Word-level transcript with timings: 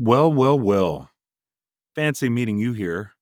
Well, 0.00 0.32
well, 0.32 0.56
well. 0.58 1.10
Fancy 1.96 2.28
meeting 2.28 2.56
you 2.56 2.72
here. 2.72 3.14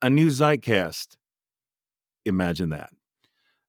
A 0.00 0.08
new 0.08 0.28
Zeitcast. 0.28 1.16
Imagine 2.24 2.70
that. 2.70 2.90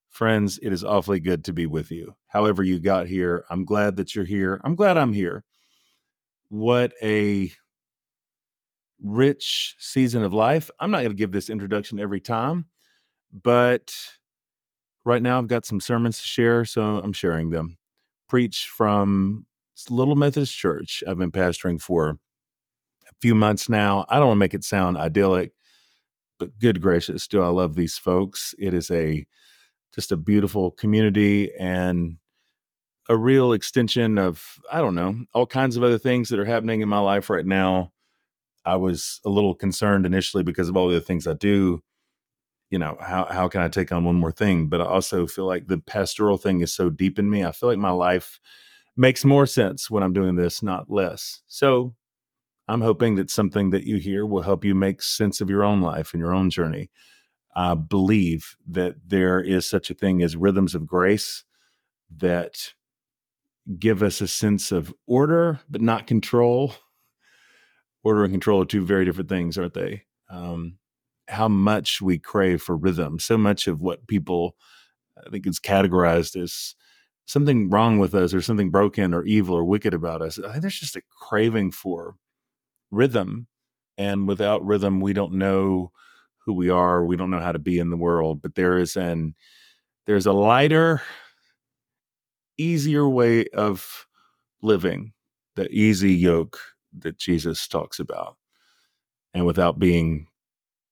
Friends, 0.08 0.58
it 0.62 0.72
is 0.72 0.86
awfully 0.86 1.20
good 1.20 1.44
to 1.46 1.54
be 1.54 1.66
with 1.66 1.92
you. 1.92 2.16
However, 2.28 2.64
you 2.64 2.80
got 2.80 3.08
here, 3.08 3.44
I'm 3.50 3.66
glad 3.66 3.98
that 3.98 4.16
you're 4.16 4.24
here. 4.24 4.62
I'm 4.64 4.76
glad 4.76 4.98
I'm 4.98 5.12
here. 5.12 5.44
What 6.48 6.94
a 7.04 7.52
rich 9.02 9.76
season 9.78 10.24
of 10.24 10.34
life. 10.34 10.70
I'm 10.80 10.92
not 10.92 11.00
going 11.00 11.12
to 11.12 11.16
give 11.16 11.34
this 11.34 11.50
introduction 11.50 12.00
every 12.00 12.22
time, 12.22 12.68
but 13.34 13.94
right 15.04 15.22
now 15.22 15.38
I've 15.38 15.48
got 15.48 15.66
some 15.66 15.82
sermons 15.82 16.22
to 16.22 16.28
share, 16.28 16.64
so 16.64 17.00
I'm 17.00 17.14
sharing 17.14 17.50
them. 17.50 17.78
Preach 18.30 18.70
from 18.74 19.46
Little 19.90 20.16
Methodist 20.16 20.56
Church. 20.56 21.04
I've 21.08 21.18
been 21.18 21.32
pastoring 21.32 21.82
for 21.82 22.10
a 22.10 23.14
few 23.22 23.36
months 23.36 23.70
now. 23.70 24.06
I 24.10 24.18
don't 24.18 24.28
want 24.28 24.38
to 24.38 24.40
make 24.40 24.54
it 24.54 24.64
sound 24.64 24.98
idyllic, 24.98 25.54
but 26.40 26.58
good 26.60 26.82
gracious, 26.82 27.28
do 27.28 27.42
I 27.42 27.48
love 27.48 27.76
these 27.76 27.98
folks. 27.98 28.54
It 28.60 28.74
is 28.74 28.92
a 28.92 29.26
just 29.94 30.12
a 30.12 30.18
beautiful 30.18 30.72
community 30.72 31.52
and 31.60 32.18
a 33.10 33.18
real 33.18 33.54
extension 33.54 34.18
of 34.18 34.60
I 34.72 34.80
don't 34.80 34.96
know, 34.96 35.16
all 35.34 35.46
kinds 35.46 35.78
of 35.78 35.84
other 35.84 35.98
things 35.98 36.30
that 36.30 36.40
are 36.40 36.46
happening 36.46 36.82
in 36.82 36.90
my 36.90 37.00
life 37.00 37.30
right 37.30 37.46
now. 37.46 37.92
I 38.66 38.76
was 38.76 39.20
a 39.26 39.30
little 39.30 39.56
concerned 39.56 40.06
initially 40.06 40.44
because 40.44 40.70
of 40.70 40.78
all 40.78 40.90
the 40.90 41.02
things 41.02 41.28
I 41.28 41.34
do. 41.34 41.82
You 42.70 42.80
know, 42.80 42.98
how 43.02 43.26
how 43.26 43.48
can 43.50 43.62
I 43.62 43.68
take 43.68 43.92
on 43.92 44.06
one 44.06 44.16
more 44.16 44.32
thing? 44.32 44.68
But 44.68 44.82
I 44.82 44.86
also 44.86 45.28
feel 45.28 45.46
like 45.46 45.68
the 45.68 45.80
pastoral 45.80 46.38
thing 46.38 46.62
is 46.62 46.74
so 46.74 46.90
deep 46.90 47.20
in 47.20 47.30
me. 47.30 47.44
I 47.44 47.52
feel 47.52 47.70
like 47.70 47.78
my 47.80 47.92
life 47.92 48.40
makes 48.96 49.24
more 49.26 49.46
sense 49.46 49.90
when 49.90 50.04
I'm 50.04 50.14
doing 50.14 50.36
this, 50.36 50.62
not 50.62 50.90
less. 50.90 51.42
So 51.48 51.96
I'm 52.68 52.82
hoping 52.82 53.16
that 53.16 53.30
something 53.30 53.72
that 53.72 53.84
you 53.84 53.98
hear 53.98 54.26
will 54.26 54.44
help 54.44 54.64
you 54.64 54.76
make 54.76 55.02
sense 55.02 55.42
of 55.42 55.50
your 55.50 55.64
own 55.64 55.82
life 55.82 56.14
and 56.14 56.22
your 56.22 56.34
own 56.34 56.50
journey. 56.50 56.90
I 57.56 57.74
believe 57.74 58.56
that 58.70 58.96
there 59.06 59.42
is 59.42 59.70
such 59.70 59.90
a 59.90 59.94
thing 59.94 60.22
as 60.22 60.36
rhythms 60.36 60.74
of 60.76 60.88
grace 60.88 61.44
that 62.18 62.74
give 63.78 64.02
us 64.02 64.22
a 64.22 64.28
sense 64.28 64.72
of 64.72 64.94
order, 65.06 65.60
but 65.70 65.82
not 65.82 66.08
control. 66.08 66.74
Order 68.04 68.24
and 68.24 68.34
control 68.34 68.62
are 68.62 68.66
two 68.66 68.86
very 68.86 69.06
different 69.06 69.30
things, 69.30 69.58
aren't 69.58 69.74
they? 69.74 70.04
Um, 70.30 70.78
how 71.28 71.48
much 71.48 72.02
we 72.02 72.18
crave 72.18 72.62
for 72.62 72.76
rhythm. 72.76 73.20
So 73.20 73.38
much 73.38 73.68
of 73.68 73.82
what 73.82 74.08
people, 74.08 74.56
I 75.26 75.30
think, 75.30 75.46
is 75.46 75.60
categorized 75.60 76.42
as 76.42 76.76
something 77.32 77.70
wrong 77.70 77.98
with 77.98 78.14
us 78.14 78.34
or 78.34 78.42
something 78.42 78.70
broken 78.70 79.14
or 79.14 79.24
evil 79.24 79.56
or 79.56 79.64
wicked 79.64 79.94
about 79.94 80.22
us. 80.22 80.38
I 80.38 80.50
think 80.52 80.62
there's 80.64 80.80
just 80.80 80.98
a 80.98 81.02
craving 81.10 81.72
for 81.72 82.16
rhythm. 82.92 83.48
And 83.98 84.28
without 84.28 84.66
rhythm, 84.66 85.00
we 85.00 85.14
don't 85.14 85.34
know 85.34 85.92
who 86.40 86.54
we 86.54 86.70
are. 86.70 87.06
We 87.06 87.16
don't 87.16 87.30
know 87.30 87.40
how 87.40 87.54
to 87.54 87.60
be 87.60 87.80
in 87.80 87.90
the 87.90 87.98
world. 87.98 88.42
But 88.42 88.56
there 88.56 88.78
is 88.78 88.98
an 88.98 89.36
there's 90.08 90.26
a 90.26 90.34
lighter, 90.34 91.02
easier 92.58 93.08
way 93.08 93.46
of 93.54 94.08
living, 94.62 95.14
the 95.56 95.70
easy 95.70 96.14
yoke 96.14 96.60
that 96.98 97.18
Jesus 97.18 97.66
talks 97.66 98.00
about. 98.00 98.36
And 99.34 99.46
without 99.46 99.80
being 99.80 100.28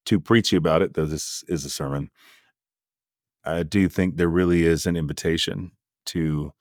too 0.06 0.20
preachy 0.20 0.56
about 0.56 0.80
it, 0.80 0.94
though 0.94 1.04
this 1.04 1.44
is 1.48 1.66
a 1.66 1.70
sermon, 1.70 2.10
I 3.44 3.62
do 3.62 3.88
think 3.88 4.16
there 4.16 4.28
really 4.28 4.64
is 4.64 4.86
an 4.86 4.96
invitation 4.96 5.72
to 6.10 6.52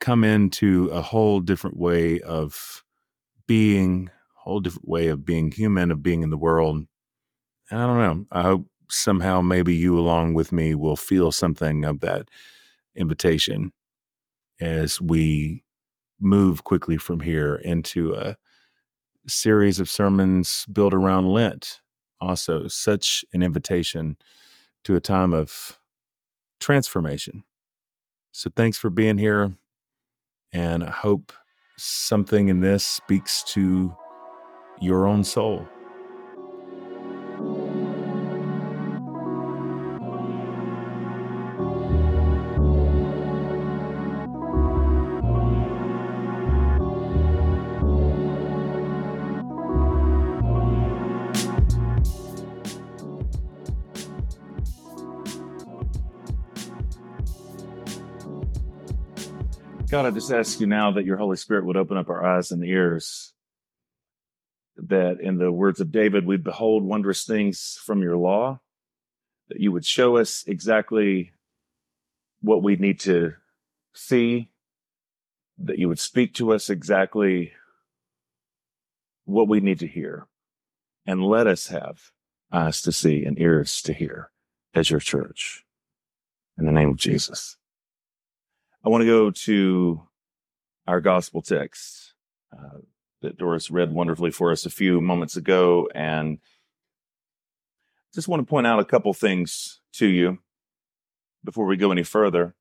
come 0.00 0.24
into 0.24 0.88
a 0.88 1.02
whole 1.02 1.40
different 1.40 1.76
way 1.76 2.20
of 2.20 2.82
being, 3.46 4.10
whole 4.34 4.60
different 4.60 4.88
way 4.88 5.08
of 5.08 5.24
being 5.24 5.52
human, 5.52 5.90
of 5.90 6.02
being 6.02 6.22
in 6.22 6.30
the 6.30 6.38
world. 6.38 6.84
And 7.70 7.80
I 7.80 7.86
don't 7.86 7.98
know. 7.98 8.26
I 8.32 8.42
hope 8.42 8.66
somehow 8.90 9.40
maybe 9.40 9.74
you 9.74 9.98
along 9.98 10.34
with 10.34 10.52
me 10.52 10.74
will 10.74 10.96
feel 10.96 11.30
something 11.30 11.84
of 11.84 12.00
that 12.00 12.28
invitation 12.96 13.72
as 14.60 15.00
we 15.00 15.62
move 16.20 16.64
quickly 16.64 16.96
from 16.96 17.20
here 17.20 17.56
into 17.56 18.14
a 18.14 18.36
series 19.26 19.80
of 19.80 19.88
sermons 19.88 20.66
built 20.72 20.94
around 20.94 21.32
Lent. 21.32 21.80
Also, 22.20 22.68
such 22.68 23.24
an 23.32 23.42
invitation 23.42 24.16
to 24.84 24.96
a 24.96 25.00
time 25.00 25.32
of 25.32 25.78
transformation. 26.58 27.44
So 28.32 28.50
thanks 28.54 28.78
for 28.78 28.90
being 28.90 29.18
here. 29.18 29.52
And 30.52 30.84
I 30.84 30.90
hope 30.90 31.32
something 31.76 32.48
in 32.48 32.60
this 32.60 32.84
speaks 32.84 33.42
to 33.44 33.94
your 34.80 35.06
own 35.06 35.24
soul. 35.24 35.66
God, 59.90 60.06
I 60.06 60.12
just 60.12 60.30
ask 60.30 60.60
you 60.60 60.68
now 60.68 60.92
that 60.92 61.04
your 61.04 61.16
Holy 61.16 61.36
Spirit 61.36 61.64
would 61.64 61.76
open 61.76 61.96
up 61.96 62.08
our 62.10 62.24
eyes 62.24 62.52
and 62.52 62.64
ears, 62.64 63.32
that 64.76 65.18
in 65.20 65.36
the 65.36 65.50
words 65.50 65.80
of 65.80 65.90
David, 65.90 66.24
we 66.24 66.36
behold 66.36 66.84
wondrous 66.84 67.24
things 67.24 67.76
from 67.84 68.00
your 68.00 68.16
law, 68.16 68.60
that 69.48 69.58
you 69.58 69.72
would 69.72 69.84
show 69.84 70.16
us 70.16 70.44
exactly 70.46 71.32
what 72.40 72.62
we 72.62 72.76
need 72.76 73.00
to 73.00 73.32
see, 73.92 74.52
that 75.58 75.80
you 75.80 75.88
would 75.88 75.98
speak 75.98 76.34
to 76.34 76.52
us 76.52 76.70
exactly 76.70 77.50
what 79.24 79.48
we 79.48 79.58
need 79.58 79.80
to 79.80 79.88
hear, 79.88 80.28
and 81.04 81.24
let 81.24 81.48
us 81.48 81.66
have 81.66 82.12
eyes 82.52 82.80
to 82.82 82.92
see 82.92 83.24
and 83.24 83.40
ears 83.40 83.82
to 83.82 83.92
hear 83.92 84.30
as 84.72 84.88
your 84.88 85.00
church. 85.00 85.64
In 86.56 86.64
the 86.64 86.72
name 86.72 86.90
of 86.90 86.96
Jesus. 86.96 87.56
I 88.82 88.88
want 88.88 89.02
to 89.02 89.06
go 89.06 89.30
to 89.30 90.02
our 90.86 91.02
gospel 91.02 91.42
text 91.42 92.14
uh, 92.52 92.78
that 93.20 93.36
Doris 93.36 93.70
read 93.70 93.92
wonderfully 93.92 94.30
for 94.30 94.50
us 94.50 94.64
a 94.64 94.70
few 94.70 95.02
moments 95.02 95.36
ago. 95.36 95.88
And 95.94 96.38
just 98.14 98.26
want 98.26 98.40
to 98.40 98.48
point 98.48 98.66
out 98.66 98.80
a 98.80 98.86
couple 98.86 99.12
things 99.12 99.80
to 99.94 100.06
you 100.06 100.38
before 101.44 101.66
we 101.66 101.76
go 101.76 101.92
any 101.92 102.02
further. 102.02 102.54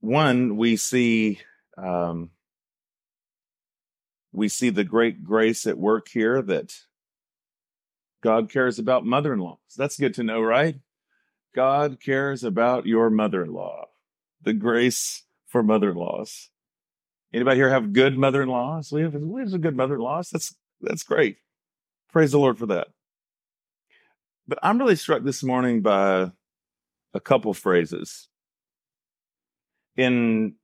One, 0.00 0.56
we 0.56 0.76
see 0.76 1.40
um, 1.76 2.30
we 4.32 4.48
see 4.48 4.70
the 4.70 4.84
great 4.84 5.22
grace 5.22 5.66
at 5.68 5.78
work 5.78 6.08
here 6.08 6.42
that 6.42 6.74
God 8.22 8.50
cares 8.50 8.80
about 8.80 9.06
mother-in-laws. 9.06 9.58
That's 9.76 9.98
good 9.98 10.14
to 10.14 10.24
know, 10.24 10.40
right? 10.40 10.76
God 11.54 12.00
cares 12.00 12.42
about 12.42 12.86
your 12.86 13.08
mother-in-law 13.10 13.86
the 14.42 14.52
grace 14.52 15.24
for 15.46 15.62
mother-in-laws. 15.62 16.50
Anybody 17.32 17.56
here 17.58 17.70
have 17.70 17.92
good 17.92 18.16
mother-in-laws? 18.16 18.90
We 18.92 19.02
have, 19.02 19.12
some 19.12 19.60
good 19.60 19.76
mother-in-laws. 19.76 20.30
That's 20.30 20.54
that's 20.80 21.02
great. 21.02 21.36
Praise 22.12 22.32
the 22.32 22.38
Lord 22.38 22.58
for 22.58 22.66
that. 22.66 22.88
But 24.46 24.58
I'm 24.62 24.78
really 24.78 24.96
struck 24.96 25.24
this 25.24 25.42
morning 25.42 25.82
by 25.82 26.30
a 27.12 27.20
couple 27.20 27.52
phrases. 27.52 28.28
In 29.96 30.54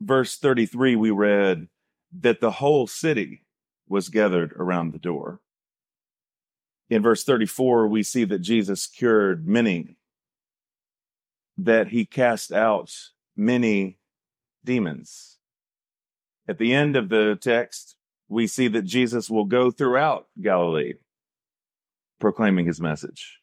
verse 0.00 0.36
33, 0.36 0.94
we 0.94 1.10
read 1.10 1.68
that 2.20 2.40
the 2.40 2.52
whole 2.52 2.86
city 2.86 3.44
was 3.88 4.10
gathered 4.10 4.52
around 4.52 4.92
the 4.92 4.98
door. 4.98 5.40
In 6.90 7.02
verse 7.02 7.24
34, 7.24 7.88
we 7.88 8.02
see 8.02 8.24
that 8.24 8.38
Jesus 8.40 8.86
cured 8.86 9.46
many 9.46 9.97
that 11.58 11.88
he 11.88 12.06
cast 12.06 12.52
out 12.52 12.94
many 13.36 13.98
demons. 14.64 15.38
At 16.46 16.58
the 16.58 16.72
end 16.72 16.96
of 16.96 17.08
the 17.08 17.36
text, 17.40 17.96
we 18.28 18.46
see 18.46 18.68
that 18.68 18.82
Jesus 18.82 19.28
will 19.28 19.44
go 19.44 19.70
throughout 19.70 20.28
Galilee 20.40 20.94
proclaiming 22.20 22.66
his 22.66 22.80
message. 22.80 23.40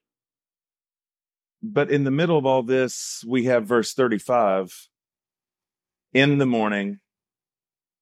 But 1.62 1.92
in 1.92 2.04
the 2.04 2.12
middle 2.12 2.38
of 2.38 2.46
all 2.46 2.64
this, 2.64 3.24
we 3.28 3.46
have 3.46 3.66
verse 3.66 3.94
35. 3.94 4.90
In 6.14 6.38
the 6.38 6.46
morning, 6.46 7.00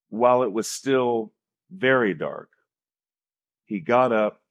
while 0.10 0.44
it 0.44 0.52
was 0.52 0.70
still 0.70 1.32
very 1.72 2.14
dark, 2.14 2.50
he 3.66 3.80
got 3.80 4.12
up 4.12 4.42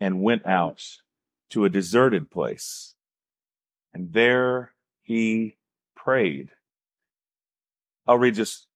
and 0.00 0.22
went 0.22 0.46
out 0.46 0.82
to 1.50 1.64
a 1.64 1.70
deserted 1.70 2.30
place. 2.30 2.94
And 3.92 4.12
there 4.12 4.72
he 5.08 5.56
prayed. 5.96 6.50
I'll 8.06 8.18
read 8.18 8.34
just 8.34 8.66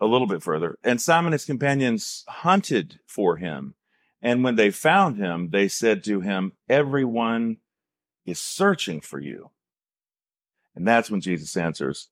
a 0.00 0.06
little 0.06 0.26
bit 0.26 0.42
further. 0.42 0.76
And 0.82 1.00
Simon 1.00 1.26
and 1.26 1.34
his 1.34 1.44
companions 1.44 2.24
hunted 2.26 2.98
for 3.06 3.36
him. 3.36 3.74
And 4.20 4.42
when 4.42 4.56
they 4.56 4.72
found 4.72 5.18
him, 5.18 5.50
they 5.50 5.68
said 5.68 6.02
to 6.04 6.20
him, 6.20 6.54
Everyone 6.68 7.58
is 8.26 8.40
searching 8.40 9.00
for 9.00 9.20
you. 9.20 9.50
And 10.74 10.86
that's 10.86 11.12
when 11.12 11.20
Jesus 11.20 11.56
answers, 11.56 12.08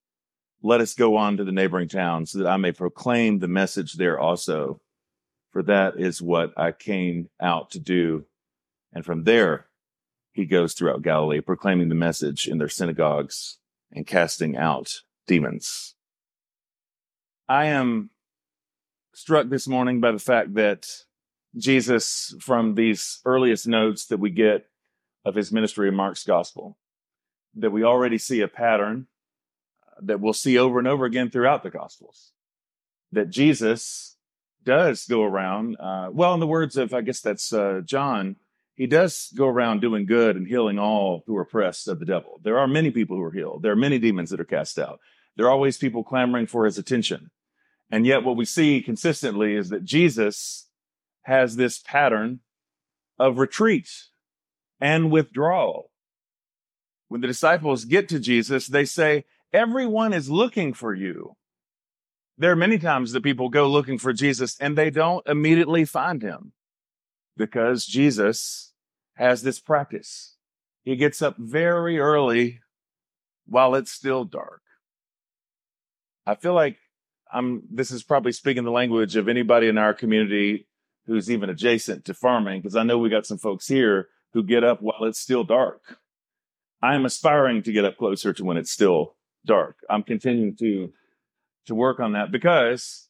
Let 0.63 0.81
us 0.81 0.95
go 0.95 1.17
on 1.17 1.37
to 1.37 1.45
the 1.45 1.51
neighboring 1.51 1.89
towns 1.89 2.31
so 2.31 2.39
that 2.39 2.49
I 2.49 2.57
may 2.57 2.71
proclaim 2.71 3.41
the 3.41 3.49
message 3.49 3.95
there 3.95 4.19
also. 4.19 4.81
For 5.51 5.65
that 5.65 5.99
is 5.99 6.23
what 6.23 6.53
I 6.57 6.71
came 6.71 7.31
out 7.41 7.73
to 7.73 7.81
do. 7.81 8.27
And 8.93 9.05
from 9.05 9.25
there, 9.25 9.67
he 10.33 10.45
goes 10.45 10.75
throughout 10.75 11.03
Galilee, 11.03 11.41
proclaiming 11.41 11.89
the 11.89 11.95
message 11.95 12.47
in 12.47 12.59
their 12.59 12.69
synagogues 12.69 13.59
and 13.93 14.07
casting 14.07 14.57
out 14.57 15.01
demons. 15.27 15.95
I 17.49 17.67
am 17.67 18.11
struck 19.13 19.49
this 19.49 19.67
morning 19.67 20.01
by 20.01 20.13
the 20.13 20.19
fact 20.19 20.55
that 20.55 20.87
Jesus, 21.57 22.35
from 22.41 22.75
these 22.75 23.21
earliest 23.25 23.67
notes 23.67 24.07
that 24.07 24.21
we 24.21 24.31
get 24.31 24.67
of 25.25 25.35
his 25.35 25.53
ministry 25.53 25.89
in 25.89 25.95
Mark's 25.95 26.25
gospel, 26.25 26.79
that 27.55 27.73
we 27.73 27.83
already 27.83 28.19
see 28.19 28.41
a 28.41 28.49
pattern 28.49 29.09
uh, 29.85 30.01
that 30.03 30.21
we'll 30.21 30.33
see 30.33 30.57
over 30.57 30.79
and 30.79 30.87
over 30.87 31.05
again 31.05 31.31
throughout 31.31 31.63
the 31.65 31.71
gospels. 31.71 32.33
That 33.13 33.31
Jesus 33.31 34.17
does 34.63 35.07
go 35.07 35.25
around, 35.25 35.77
uh, 35.81 36.11
well, 36.13 36.35
in 36.35 36.41
the 36.41 36.47
words 36.47 36.77
of, 36.77 36.95
I 36.95 37.01
guess 37.01 37.21
that's 37.21 37.53
uh, 37.53 37.81
John, 37.85 38.37
he 38.81 38.87
does 38.87 39.31
go 39.37 39.47
around 39.47 39.83
doing 39.83 40.07
good 40.07 40.37
and 40.37 40.47
healing 40.47 40.79
all 40.79 41.23
who 41.27 41.37
are 41.37 41.43
oppressed 41.43 41.87
of 41.87 41.99
the 41.99 42.07
devil. 42.07 42.41
There 42.43 42.59
are 42.59 42.67
many 42.67 42.91
people 42.91 43.15
who 43.15 43.23
are 43.23 43.31
healed. 43.31 43.63
There 43.63 43.73
are 43.73 43.77
many 43.77 43.99
demons 43.99 44.31
that 44.31 44.41
are 44.41 44.45
cast 44.47 44.79
out. 44.79 45.01
There 45.37 45.45
are 45.45 45.51
always 45.51 45.77
people 45.77 46.03
clamoring 46.03 46.47
for 46.47 46.65
his 46.65 46.79
attention. 46.79 47.31
And 47.91 48.07
yet, 48.07 48.25
what 48.25 48.39
we 48.39 48.47
see 48.47 48.81
consistently 48.81 49.55
is 49.55 49.69
that 49.69 49.85
Jesus 49.85 50.71
has 51.25 51.57
this 51.57 51.79
pattern 51.79 52.41
of 53.19 53.37
retreat 53.37 53.91
and 54.81 55.11
withdrawal. 55.11 55.91
When 57.09 57.21
the 57.21 57.27
disciples 57.27 57.85
get 57.85 58.09
to 58.09 58.19
Jesus, 58.19 58.67
they 58.67 58.87
say, 58.87 59.27
Everyone 59.53 60.15
is 60.15 60.31
looking 60.31 60.73
for 60.73 60.95
you. 60.95 61.37
There 62.39 62.53
are 62.53 62.57
many 62.57 62.79
times 62.79 63.13
that 63.13 63.25
people 63.25 63.51
go 63.51 63.69
looking 63.69 63.99
for 63.99 64.15
Jesus 64.15 64.57
and 64.59 64.79
they 64.79 64.89
don't 64.89 65.29
immediately 65.29 65.85
find 65.85 66.23
him 66.23 66.55
because 67.37 67.85
Jesus 67.85 68.70
has 69.21 69.43
this 69.43 69.61
practice. 69.61 70.37
He 70.83 70.97
gets 70.97 71.21
up 71.21 71.37
very 71.37 71.99
early 71.99 72.61
while 73.47 73.75
it's 73.75 73.93
still 73.93 74.25
dark. 74.25 74.63
I 76.27 76.35
feel 76.37 76.55
like 76.55 76.79
I'm 77.31 77.63
this 77.71 77.91
is 77.91 78.03
probably 78.03 78.33
speaking 78.33 78.65
the 78.65 78.71
language 78.71 79.17
of 79.17 79.29
anybody 79.29 79.69
in 79.69 79.77
our 79.77 79.93
community 79.93 80.67
who's 81.07 81.31
even 81.31 81.51
adjacent 81.51 82.07
to 82.07 82.15
farming 82.15 82.63
because 82.63 82.77
I 82.77 82.83
know 82.83 82.97
we 82.97 83.11
got 83.11 83.27
some 83.27 83.37
folks 83.37 83.69
here 83.69 84.09
who 84.33 84.43
get 84.43 84.65
up 84.65 84.81
while 84.81 85.05
it's 85.05 85.21
still 85.21 85.45
dark. 85.45 85.99
I 86.83 86.95
am 86.95 87.05
aspiring 87.05 87.63
to 87.65 87.73
get 87.73 87.85
up 87.85 87.99
closer 87.99 88.33
to 88.33 88.45
when 88.45 88.57
it's 88.57 88.71
still 88.71 89.17
dark. 89.45 89.77
I'm 89.91 90.03
continuing 90.03 90.57
to 90.57 90.93
to 91.67 91.75
work 91.75 92.01
on 92.01 92.13
that 92.13 92.33
because 92.33 93.09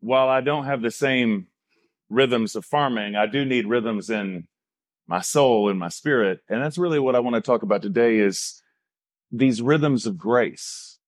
while 0.00 0.28
I 0.28 0.40
don't 0.40 0.64
have 0.64 0.82
the 0.82 0.90
same 0.90 1.46
rhythms 2.10 2.56
of 2.56 2.64
farming, 2.64 3.14
I 3.14 3.26
do 3.26 3.44
need 3.44 3.68
rhythms 3.68 4.10
in 4.10 4.48
my 5.06 5.20
soul 5.20 5.68
and 5.68 5.78
my 5.78 5.88
spirit. 5.88 6.40
And 6.48 6.62
that's 6.62 6.78
really 6.78 6.98
what 6.98 7.16
I 7.16 7.20
want 7.20 7.34
to 7.34 7.40
talk 7.40 7.62
about 7.62 7.82
today 7.82 8.18
is 8.18 8.62
these 9.30 9.60
rhythms 9.60 10.06
of 10.06 10.18
grace. 10.18 10.98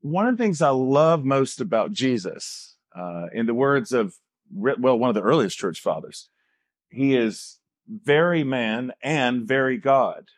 One 0.00 0.26
of 0.26 0.36
the 0.36 0.42
things 0.42 0.62
I 0.62 0.70
love 0.70 1.24
most 1.24 1.60
about 1.60 1.92
Jesus, 1.92 2.76
uh, 2.96 3.26
in 3.32 3.46
the 3.46 3.54
words 3.54 3.92
of, 3.92 4.14
well, 4.50 4.98
one 4.98 5.10
of 5.10 5.14
the 5.14 5.22
earliest 5.22 5.58
church 5.58 5.80
fathers, 5.80 6.28
he 6.88 7.16
is 7.16 7.58
very 7.88 8.44
man 8.44 8.92
and 9.02 9.46
very 9.46 9.76
God. 9.76 10.28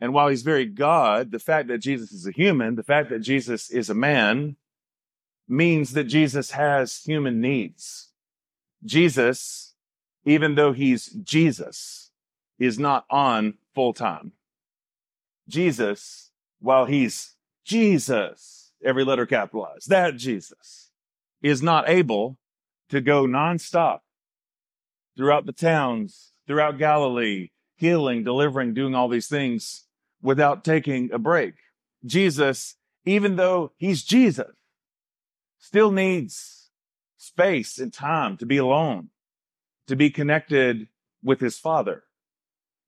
And 0.00 0.12
while 0.12 0.28
he's 0.28 0.42
very 0.42 0.66
God, 0.66 1.30
the 1.30 1.38
fact 1.38 1.68
that 1.68 1.78
Jesus 1.78 2.12
is 2.12 2.26
a 2.26 2.32
human, 2.32 2.76
the 2.76 2.82
fact 2.82 3.10
that 3.10 3.20
Jesus 3.20 3.70
is 3.70 3.90
a 3.90 3.94
man, 3.94 4.56
means 5.48 5.92
that 5.92 6.04
Jesus 6.04 6.52
has 6.52 7.02
human 7.04 7.40
needs. 7.40 8.10
Jesus, 8.84 9.67
even 10.24 10.54
though 10.54 10.72
he's 10.72 11.06
Jesus, 11.06 12.10
is 12.58 12.78
not 12.78 13.04
on 13.10 13.54
full 13.74 13.92
time. 13.92 14.32
Jesus, 15.48 16.30
while 16.60 16.86
he's 16.86 17.36
Jesus, 17.64 18.72
every 18.84 19.04
letter 19.04 19.26
capitalized, 19.26 19.88
that 19.88 20.16
Jesus 20.16 20.90
is 21.42 21.62
not 21.62 21.88
able 21.88 22.38
to 22.90 23.00
go 23.00 23.26
nonstop 23.26 24.00
throughout 25.16 25.46
the 25.46 25.52
towns, 25.52 26.32
throughout 26.46 26.78
Galilee, 26.78 27.50
healing, 27.76 28.24
delivering, 28.24 28.74
doing 28.74 28.94
all 28.94 29.08
these 29.08 29.28
things 29.28 29.84
without 30.20 30.64
taking 30.64 31.10
a 31.12 31.18
break. 31.18 31.54
Jesus, 32.04 32.76
even 33.04 33.36
though 33.36 33.72
he's 33.76 34.02
Jesus, 34.02 34.50
still 35.58 35.90
needs 35.90 36.70
space 37.16 37.78
and 37.78 37.92
time 37.92 38.36
to 38.36 38.46
be 38.46 38.56
alone, 38.56 39.10
to 39.88 39.96
be 39.96 40.10
connected 40.10 40.86
with 41.22 41.40
his 41.40 41.58
father, 41.58 42.04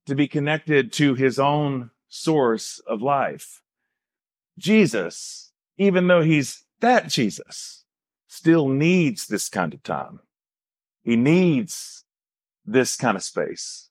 to 0.05 0.15
be 0.15 0.27
connected 0.27 0.93
to 0.93 1.15
his 1.15 1.37
own 1.37 1.91
source 2.07 2.79
of 2.87 3.01
life. 3.01 3.61
Jesus, 4.57 5.51
even 5.77 6.07
though 6.07 6.21
he's 6.21 6.63
that 6.79 7.09
Jesus, 7.09 7.85
still 8.27 8.67
needs 8.67 9.27
this 9.27 9.49
kind 9.49 9.73
of 9.73 9.83
time. 9.83 10.19
He 11.03 11.15
needs 11.15 12.05
this 12.65 12.95
kind 12.95 13.17
of 13.17 13.23
space. 13.23 13.89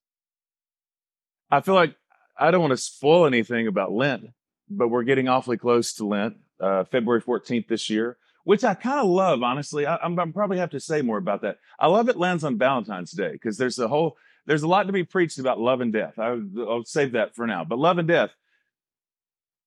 I 1.50 1.60
feel 1.60 1.74
like 1.74 1.96
I 2.38 2.50
don't 2.50 2.60
want 2.60 2.72
to 2.72 2.76
spoil 2.76 3.26
anything 3.26 3.66
about 3.66 3.92
Lent, 3.92 4.30
but 4.68 4.88
we're 4.88 5.02
getting 5.02 5.28
awfully 5.28 5.56
close 5.56 5.92
to 5.94 6.06
Lent, 6.06 6.36
uh, 6.60 6.84
February 6.84 7.20
14th 7.20 7.68
this 7.68 7.90
year, 7.90 8.16
which 8.50 8.64
I 8.64 8.74
kind 8.74 8.98
of 8.98 9.06
love, 9.06 9.44
honestly. 9.44 9.86
I, 9.86 10.04
am 10.04 10.32
probably 10.32 10.58
have 10.58 10.70
to 10.70 10.80
say 10.80 11.02
more 11.02 11.18
about 11.18 11.42
that. 11.42 11.58
I 11.78 11.86
love 11.86 12.08
it 12.08 12.16
lands 12.16 12.42
on 12.42 12.58
Valentine's 12.58 13.12
Day 13.12 13.30
because 13.30 13.56
there's 13.56 13.78
a 13.78 13.86
whole, 13.86 14.16
there's 14.44 14.64
a 14.64 14.66
lot 14.66 14.88
to 14.88 14.92
be 14.92 15.04
preached 15.04 15.38
about 15.38 15.60
love 15.60 15.80
and 15.80 15.92
death. 15.92 16.18
I, 16.18 16.36
I'll 16.58 16.82
save 16.84 17.12
that 17.12 17.36
for 17.36 17.46
now, 17.46 17.62
but 17.62 17.78
love 17.78 17.98
and 17.98 18.08
death. 18.08 18.30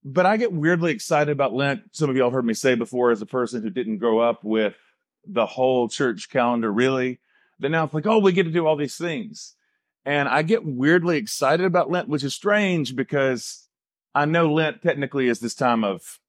But 0.03 0.25
I 0.25 0.35
get 0.35 0.51
weirdly 0.51 0.91
excited 0.91 1.31
about 1.31 1.53
Lent. 1.53 1.83
Some 1.93 2.09
of 2.09 2.17
y'all 2.17 2.29
heard 2.29 2.45
me 2.45 2.53
say 2.53 2.75
before, 2.75 3.11
as 3.11 3.21
a 3.21 3.25
person 3.25 3.61
who 3.61 3.69
didn't 3.69 3.99
grow 3.99 4.19
up 4.19 4.43
with 4.43 4.75
the 5.25 5.45
whole 5.45 5.87
church 5.87 6.29
calendar, 6.29 6.69
really. 6.69 7.21
Then 7.59 7.71
now 7.71 7.85
it's 7.85 7.93
like, 7.93 8.05
oh, 8.05 8.19
we 8.19 8.33
get 8.33 8.43
to 8.43 8.51
do 8.51 8.67
all 8.67 8.75
these 8.75 8.97
things. 8.97 9.55
And 10.03 10.27
I 10.27 10.41
get 10.41 10.65
weirdly 10.65 11.15
excited 11.15 11.65
about 11.65 11.89
Lent, 11.89 12.09
which 12.09 12.25
is 12.25 12.35
strange 12.35 12.97
because 12.97 13.65
I 14.13 14.25
know 14.25 14.51
Lent 14.51 14.81
technically 14.81 15.29
is 15.29 15.39
this 15.39 15.55
time 15.55 15.85
of 15.85 16.19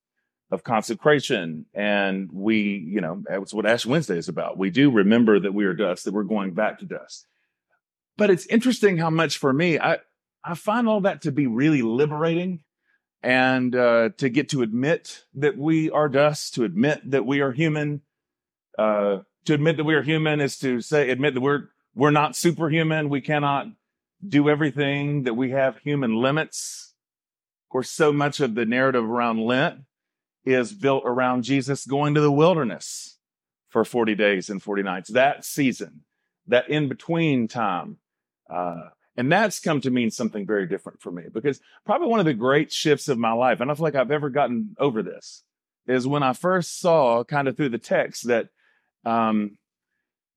of 0.55 0.65
consecration. 0.65 1.67
And 1.75 2.31
we, 2.33 2.59
you 2.89 3.01
know, 3.01 3.23
that's 3.29 3.53
what 3.53 3.67
Ash 3.67 3.85
Wednesday 3.85 4.17
is 4.17 4.29
about. 4.29 4.57
We 4.57 4.71
do 4.71 4.91
remember 4.91 5.41
that 5.41 5.53
we 5.53 5.65
are 5.65 5.75
dust, 5.75 6.05
that 6.05 6.15
we're 6.15 6.23
going 6.23 6.55
back 6.55 6.79
to 6.79 6.85
dust. 6.87 7.27
But 8.17 8.31
it's 8.31 8.47
interesting 8.47 8.97
how 8.99 9.11
much 9.11 9.39
for 9.39 9.53
me, 9.53 9.79
I, 9.79 9.99
I 10.45 10.55
find 10.55 10.89
all 10.89 11.01
that 11.03 11.23
to 11.23 11.33
be 11.33 11.47
really 11.49 11.83
liberating 11.83 12.63
and 13.23 13.75
uh, 13.75 14.11
to 14.19 14.29
get 14.29 14.51
to 14.51 14.63
admit 14.63 15.25
that 15.35 15.59
we 15.59 15.91
are 15.91 16.09
dust, 16.09 16.55
to 16.55 16.65
admit 16.65 17.11
that 17.11 17.27
we 17.27 17.41
are 17.41 17.53
human. 17.53 18.03
Uh, 18.79 19.19
to 19.47 19.55
admit 19.55 19.77
that 19.77 19.85
we 19.85 19.95
are 19.95 20.03
human 20.03 20.41
is 20.41 20.59
to 20.59 20.81
say, 20.81 21.11
admit 21.11 21.35
that 21.35 21.41
we're 21.41 21.69
we're 21.95 22.11
not 22.11 22.37
superhuman. 22.37 23.09
We 23.09 23.21
cannot 23.21 23.67
do 24.27 24.49
everything, 24.49 25.25
that 25.25 25.35
we 25.35 25.51
have 25.51 25.79
human 25.79 26.15
limits. 26.17 26.95
Of 27.67 27.73
course, 27.73 27.91
so 27.91 28.13
much 28.13 28.41
of 28.41 28.55
the 28.55 28.65
narrative 28.65 29.05
around 29.05 29.41
Lent 29.41 29.81
is 30.45 30.73
built 30.73 31.05
around 31.07 31.45
Jesus 31.45 31.87
going 31.87 32.15
to 32.15 32.21
the 32.21 32.33
wilderness 32.33 33.19
for 33.71 33.85
40 33.85 34.15
days 34.15 34.51
and 34.51 34.63
40 34.63 34.83
nights. 34.83 35.11
That 35.11 35.45
season, 35.45 36.03
that 36.47 36.69
in 36.69 36.89
between 36.89 37.49
time. 37.49 37.99
Uh, 38.49 38.89
and 39.17 39.31
that's 39.31 39.61
come 39.61 39.81
to 39.83 39.91
mean 39.91 40.11
something 40.11 40.47
very 40.47 40.67
different 40.67 41.01
for 41.01 41.11
me 41.11 41.25
because 41.33 41.61
probably 41.87 42.09
one 42.09 42.21
of 42.21 42.27
the 42.27 42.35
great 42.35 42.73
shifts 42.73 43.09
of 43.09 43.19
my 43.19 43.33
life, 43.33 43.61
and 43.61 43.71
I 43.71 43.75
feel 43.75 43.85
like 43.85 43.95
I've 43.95 44.11
ever 44.11 44.29
gotten 44.29 44.75
over 44.79 45.03
this, 45.03 45.45
is 45.87 46.07
when 46.07 46.23
I 46.23 46.33
first 46.33 46.81
saw 46.81 47.25
kind 47.25 47.47
of 47.47 47.57
through 47.57 47.69
the 47.71 47.79
text 47.79 48.27
that 48.29 48.49
um, 49.05 49.59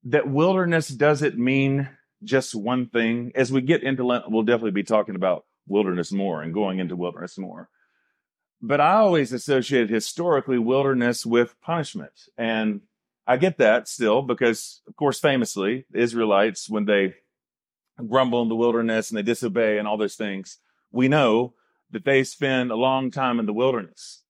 that 0.03 0.27
wilderness 0.27 0.87
doesn't 0.89 1.37
mean 1.37 1.89
just 2.23 2.55
one 2.55 2.87
thing. 2.87 3.31
As 3.35 3.51
we 3.51 3.61
get 3.61 3.83
into 3.83 4.05
Lent, 4.05 4.29
we'll 4.29 4.43
definitely 4.43 4.71
be 4.71 4.83
talking 4.83 5.15
about 5.15 5.45
wilderness 5.67 6.11
more 6.11 6.41
and 6.41 6.53
going 6.53 6.79
into 6.79 6.95
wilderness 6.95 7.37
more. 7.37 7.69
But 8.61 8.81
I 8.81 8.93
always 8.93 9.31
associated 9.33 9.89
historically 9.89 10.57
wilderness 10.57 11.25
with 11.25 11.59
punishment. 11.61 12.13
And 12.37 12.81
I 13.27 13.37
get 13.37 13.57
that 13.57 13.87
still 13.87 14.21
because, 14.21 14.81
of 14.87 14.95
course, 14.95 15.19
famously, 15.19 15.85
Israelites, 15.93 16.69
when 16.69 16.85
they 16.85 17.15
grumble 18.07 18.41
in 18.41 18.49
the 18.49 18.55
wilderness 18.55 19.09
and 19.09 19.17
they 19.17 19.23
disobey 19.23 19.77
and 19.77 19.87
all 19.87 19.97
those 19.97 20.15
things, 20.15 20.57
we 20.91 21.07
know 21.07 21.53
that 21.91 22.05
they 22.05 22.23
spend 22.23 22.71
a 22.71 22.75
long 22.75 23.11
time 23.11 23.39
in 23.39 23.45
the 23.45 23.53
wilderness. 23.53 24.23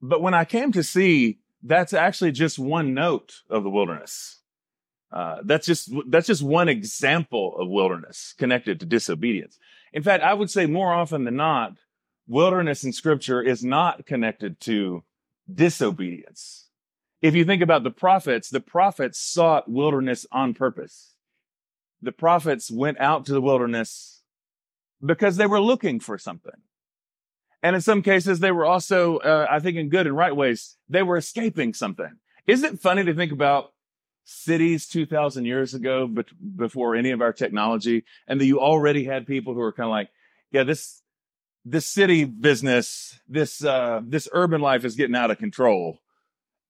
But 0.00 0.22
when 0.22 0.34
I 0.34 0.44
came 0.44 0.72
to 0.72 0.82
see 0.82 1.40
that's 1.62 1.92
actually 1.92 2.32
just 2.32 2.58
one 2.58 2.94
note 2.94 3.42
of 3.48 3.62
the 3.62 3.70
wilderness. 3.70 4.40
Uh, 5.12 5.38
that's 5.44 5.66
just 5.66 5.92
that's 6.08 6.28
just 6.28 6.42
one 6.42 6.68
example 6.68 7.56
of 7.58 7.68
wilderness 7.68 8.34
connected 8.38 8.78
to 8.80 8.86
disobedience. 8.86 9.58
In 9.92 10.02
fact, 10.02 10.22
I 10.22 10.34
would 10.34 10.50
say 10.50 10.66
more 10.66 10.92
often 10.92 11.24
than 11.24 11.36
not, 11.36 11.72
wilderness 12.30 12.84
in 12.84 12.92
Scripture 12.92 13.42
is 13.42 13.64
not 13.64 14.06
connected 14.06 14.60
to 14.60 15.02
disobedience. 15.52 16.68
If 17.20 17.34
you 17.34 17.44
think 17.44 17.60
about 17.60 17.82
the 17.82 17.90
prophets, 17.90 18.48
the 18.48 18.60
prophets 18.60 19.18
sought 19.18 19.68
wilderness 19.68 20.26
on 20.30 20.54
purpose. 20.54 21.16
The 22.00 22.12
prophets 22.12 22.70
went 22.70 23.00
out 23.00 23.26
to 23.26 23.32
the 23.32 23.40
wilderness 23.42 24.22
because 25.04 25.36
they 25.36 25.46
were 25.46 25.60
looking 25.60 25.98
for 25.98 26.16
something. 26.16 26.54
And 27.62 27.74
in 27.74 27.82
some 27.82 28.00
cases, 28.00 28.38
they 28.38 28.52
were 28.52 28.64
also, 28.64 29.18
uh, 29.18 29.46
I 29.50 29.58
think, 29.58 29.76
in 29.76 29.90
good 29.90 30.06
and 30.06 30.16
right 30.16 30.34
ways, 30.34 30.76
they 30.88 31.02
were 31.02 31.16
escaping 31.16 31.74
something. 31.74 32.12
Isn't 32.46 32.74
it 32.74 32.80
funny 32.80 33.04
to 33.04 33.12
think 33.12 33.32
about 33.32 33.72
cities 34.24 34.86
2000 34.86 35.44
years 35.44 35.74
ago 35.74 36.06
but 36.06 36.26
before 36.56 36.94
any 36.94 37.10
of 37.10 37.20
our 37.20 37.32
technology 37.32 38.04
and 38.28 38.40
that 38.40 38.44
you 38.44 38.60
already 38.60 39.04
had 39.04 39.26
people 39.26 39.54
who 39.54 39.58
were 39.58 39.72
kind 39.72 39.86
of 39.86 39.90
like 39.90 40.08
yeah 40.52 40.62
this 40.62 41.02
this 41.64 41.86
city 41.86 42.24
business 42.24 43.18
this 43.28 43.64
uh 43.64 44.00
this 44.04 44.28
urban 44.32 44.60
life 44.60 44.84
is 44.84 44.96
getting 44.96 45.16
out 45.16 45.30
of 45.30 45.38
control 45.38 45.98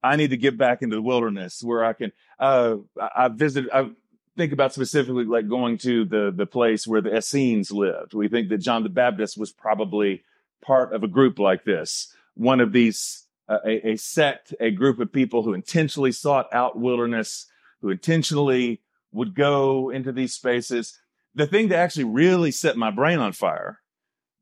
i 0.02 0.16
need 0.16 0.30
to 0.30 0.36
get 0.36 0.58
back 0.58 0.82
into 0.82 0.96
the 0.96 1.02
wilderness 1.02 1.62
where 1.62 1.84
i 1.84 1.92
can 1.92 2.12
uh 2.38 2.76
i, 3.00 3.10
I 3.16 3.28
visited 3.28 3.70
i 3.72 3.88
think 4.36 4.52
about 4.52 4.72
specifically 4.72 5.24
like 5.24 5.48
going 5.48 5.78
to 5.78 6.04
the 6.04 6.32
the 6.34 6.46
place 6.46 6.86
where 6.86 7.00
the 7.00 7.16
essenes 7.16 7.70
lived 7.70 8.14
we 8.14 8.28
think 8.28 8.48
that 8.48 8.58
john 8.58 8.82
the 8.82 8.88
baptist 8.88 9.38
was 9.38 9.52
probably 9.52 10.24
part 10.62 10.92
of 10.92 11.04
a 11.04 11.08
group 11.08 11.38
like 11.38 11.64
this 11.64 12.14
one 12.34 12.60
of 12.60 12.72
these 12.72 13.26
a, 13.50 13.90
a 13.90 13.96
sect, 13.96 14.54
a 14.60 14.70
group 14.70 15.00
of 15.00 15.12
people 15.12 15.42
who 15.42 15.54
intentionally 15.54 16.12
sought 16.12 16.52
out 16.52 16.78
wilderness, 16.78 17.46
who 17.80 17.90
intentionally 17.90 18.80
would 19.12 19.34
go 19.34 19.90
into 19.90 20.12
these 20.12 20.32
spaces. 20.32 20.98
The 21.34 21.46
thing 21.46 21.68
that 21.68 21.78
actually 21.78 22.04
really 22.04 22.50
set 22.50 22.76
my 22.76 22.90
brain 22.90 23.18
on 23.18 23.32
fire 23.32 23.80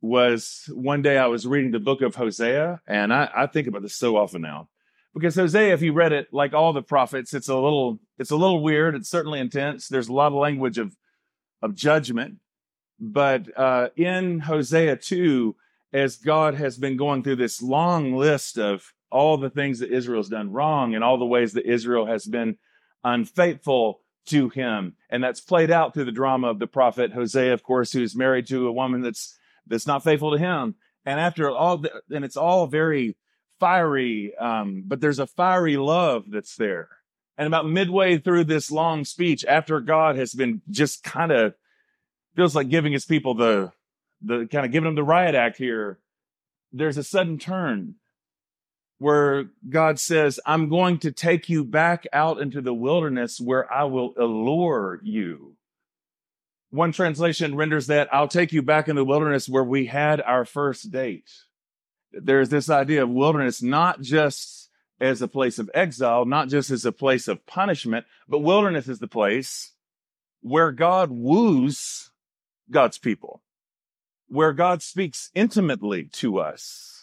was 0.00 0.68
one 0.72 1.02
day 1.02 1.18
I 1.18 1.26
was 1.26 1.46
reading 1.46 1.72
the 1.72 1.80
book 1.80 2.02
of 2.02 2.14
Hosea, 2.14 2.80
and 2.86 3.12
I, 3.12 3.28
I 3.34 3.46
think 3.46 3.66
about 3.66 3.82
this 3.82 3.96
so 3.96 4.16
often 4.16 4.42
now. 4.42 4.68
Because 5.14 5.34
Hosea, 5.34 5.72
if 5.72 5.82
you 5.82 5.92
read 5.92 6.12
it, 6.12 6.28
like 6.32 6.54
all 6.54 6.72
the 6.72 6.82
prophets, 6.82 7.34
it's 7.34 7.48
a 7.48 7.54
little, 7.54 7.98
it's 8.18 8.30
a 8.30 8.36
little 8.36 8.62
weird. 8.62 8.94
It's 8.94 9.08
certainly 9.08 9.40
intense. 9.40 9.88
There's 9.88 10.08
a 10.08 10.12
lot 10.12 10.28
of 10.28 10.34
language 10.34 10.78
of, 10.78 10.96
of 11.60 11.74
judgment. 11.74 12.36
But 13.00 13.46
uh, 13.58 13.88
in 13.96 14.40
Hosea 14.40 14.96
2, 14.96 15.56
as 15.92 16.16
God 16.16 16.54
has 16.54 16.76
been 16.76 16.96
going 16.96 17.22
through 17.22 17.36
this 17.36 17.62
long 17.62 18.14
list 18.14 18.58
of 18.58 18.92
all 19.10 19.38
the 19.38 19.50
things 19.50 19.78
that 19.78 19.90
Israel's 19.90 20.28
done 20.28 20.52
wrong 20.52 20.94
and 20.94 21.02
all 21.02 21.18
the 21.18 21.24
ways 21.24 21.54
that 21.54 21.66
Israel 21.66 22.06
has 22.06 22.26
been 22.26 22.58
unfaithful 23.02 24.00
to 24.26 24.50
him. 24.50 24.94
And 25.08 25.24
that's 25.24 25.40
played 25.40 25.70
out 25.70 25.94
through 25.94 26.04
the 26.04 26.12
drama 26.12 26.48
of 26.48 26.58
the 26.58 26.66
prophet 26.66 27.12
Hosea, 27.12 27.54
of 27.54 27.62
course, 27.62 27.92
who's 27.92 28.14
married 28.14 28.46
to 28.48 28.68
a 28.68 28.72
woman 28.72 29.00
that's 29.00 29.37
that's 29.68 29.86
not 29.86 30.04
faithful 30.04 30.32
to 30.32 30.38
him. 30.38 30.74
And 31.04 31.20
after 31.20 31.50
all, 31.50 31.78
the, 31.78 32.02
and 32.10 32.24
it's 32.24 32.36
all 32.36 32.66
very 32.66 33.16
fiery, 33.60 34.34
um, 34.36 34.84
but 34.86 35.00
there's 35.00 35.18
a 35.18 35.26
fiery 35.26 35.76
love 35.76 36.24
that's 36.30 36.56
there. 36.56 36.88
And 37.36 37.46
about 37.46 37.68
midway 37.68 38.18
through 38.18 38.44
this 38.44 38.70
long 38.70 39.04
speech, 39.04 39.44
after 39.44 39.80
God 39.80 40.16
has 40.16 40.34
been 40.34 40.60
just 40.70 41.04
kind 41.04 41.30
of 41.30 41.54
feels 42.34 42.54
like 42.54 42.68
giving 42.68 42.92
his 42.92 43.06
people 43.06 43.34
the 43.34 43.72
the 44.20 44.48
kind 44.50 44.66
of 44.66 44.72
giving 44.72 44.86
them 44.86 44.96
the 44.96 45.04
riot 45.04 45.36
act 45.36 45.58
here, 45.58 46.00
there's 46.72 46.96
a 46.96 47.04
sudden 47.04 47.38
turn 47.38 47.94
where 48.98 49.50
God 49.68 50.00
says, 50.00 50.40
I'm 50.44 50.68
going 50.68 50.98
to 51.00 51.12
take 51.12 51.48
you 51.48 51.64
back 51.64 52.06
out 52.12 52.40
into 52.40 52.60
the 52.60 52.74
wilderness 52.74 53.40
where 53.40 53.72
I 53.72 53.84
will 53.84 54.12
allure 54.18 55.00
you. 55.04 55.54
One 56.70 56.92
translation 56.92 57.54
renders 57.54 57.86
that, 57.86 58.08
I'll 58.12 58.28
take 58.28 58.52
you 58.52 58.62
back 58.62 58.88
in 58.88 58.96
the 58.96 59.04
wilderness 59.04 59.48
where 59.48 59.64
we 59.64 59.86
had 59.86 60.20
our 60.20 60.44
first 60.44 60.90
date. 60.90 61.30
There's 62.12 62.50
this 62.50 62.68
idea 62.68 63.02
of 63.02 63.10
wilderness 63.10 63.62
not 63.62 64.00
just 64.00 64.70
as 65.00 65.22
a 65.22 65.28
place 65.28 65.58
of 65.58 65.70
exile, 65.74 66.24
not 66.24 66.48
just 66.48 66.70
as 66.70 66.84
a 66.84 66.92
place 66.92 67.28
of 67.28 67.46
punishment, 67.46 68.06
but 68.28 68.40
wilderness 68.40 68.88
is 68.88 68.98
the 68.98 69.08
place 69.08 69.72
where 70.40 70.72
God 70.72 71.10
woos 71.10 72.10
God's 72.70 72.98
people, 72.98 73.42
where 74.26 74.52
God 74.52 74.82
speaks 74.82 75.30
intimately 75.34 76.04
to 76.04 76.38
us 76.38 76.98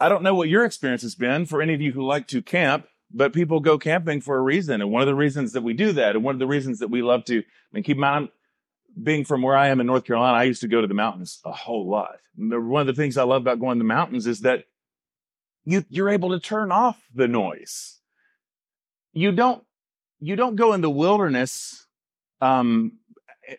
I 0.00 0.08
don't 0.08 0.22
know 0.22 0.34
what 0.34 0.48
your 0.48 0.64
experience 0.64 1.02
has 1.02 1.14
been 1.14 1.46
for 1.46 1.62
any 1.62 1.72
of 1.74 1.80
you 1.80 1.92
who 1.92 2.04
like 2.04 2.26
to 2.28 2.42
camp, 2.42 2.86
but 3.14 3.32
people 3.32 3.60
go 3.60 3.78
camping 3.78 4.20
for 4.20 4.36
a 4.36 4.42
reason. 4.42 4.82
And 4.82 4.90
one 4.90 5.02
of 5.02 5.06
the 5.06 5.14
reasons 5.14 5.52
that 5.52 5.62
we 5.62 5.72
do 5.72 5.92
that, 5.92 6.16
and 6.16 6.24
one 6.24 6.34
of 6.34 6.40
the 6.40 6.46
reasons 6.46 6.80
that 6.80 6.90
we 6.90 7.00
love 7.00 7.24
to, 7.26 7.38
I 7.38 7.42
mean, 7.72 7.84
keep 7.84 7.96
in 7.96 8.00
mind, 8.00 8.28
being 9.00 9.24
from 9.24 9.42
where 9.42 9.56
I 9.56 9.68
am 9.68 9.80
in 9.80 9.86
North 9.86 10.04
Carolina, 10.04 10.36
I 10.36 10.44
used 10.44 10.60
to 10.62 10.68
go 10.68 10.80
to 10.80 10.86
the 10.86 10.94
mountains 10.94 11.40
a 11.44 11.52
whole 11.52 11.88
lot. 11.88 12.16
One 12.36 12.80
of 12.80 12.86
the 12.86 13.00
things 13.00 13.16
I 13.16 13.22
love 13.22 13.42
about 13.42 13.60
going 13.60 13.78
to 13.78 13.82
the 13.82 13.88
mountains 13.88 14.26
is 14.26 14.40
that 14.40 14.64
you, 15.64 15.84
you're 15.88 16.10
able 16.10 16.30
to 16.30 16.40
turn 16.40 16.70
off 16.72 17.00
the 17.14 17.28
noise. 17.28 18.00
You 19.12 19.32
don't, 19.32 19.64
you 20.20 20.36
don't 20.36 20.56
go 20.56 20.72
in 20.72 20.80
the 20.80 20.90
wilderness, 20.90 21.86
um, 22.40 22.98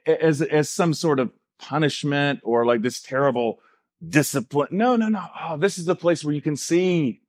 as, 0.05 0.41
as 0.41 0.69
some 0.69 0.93
sort 0.93 1.19
of 1.19 1.31
punishment 1.59 2.41
or 2.43 2.65
like 2.65 2.81
this 2.81 3.01
terrible 3.01 3.59
discipline. 4.07 4.69
No, 4.71 4.95
no, 4.95 5.09
no. 5.09 5.25
Oh, 5.41 5.57
this 5.57 5.77
is 5.77 5.85
the 5.85 5.95
place 5.95 6.23
where 6.23 6.35
you 6.35 6.41
can 6.41 6.55
see. 6.57 7.21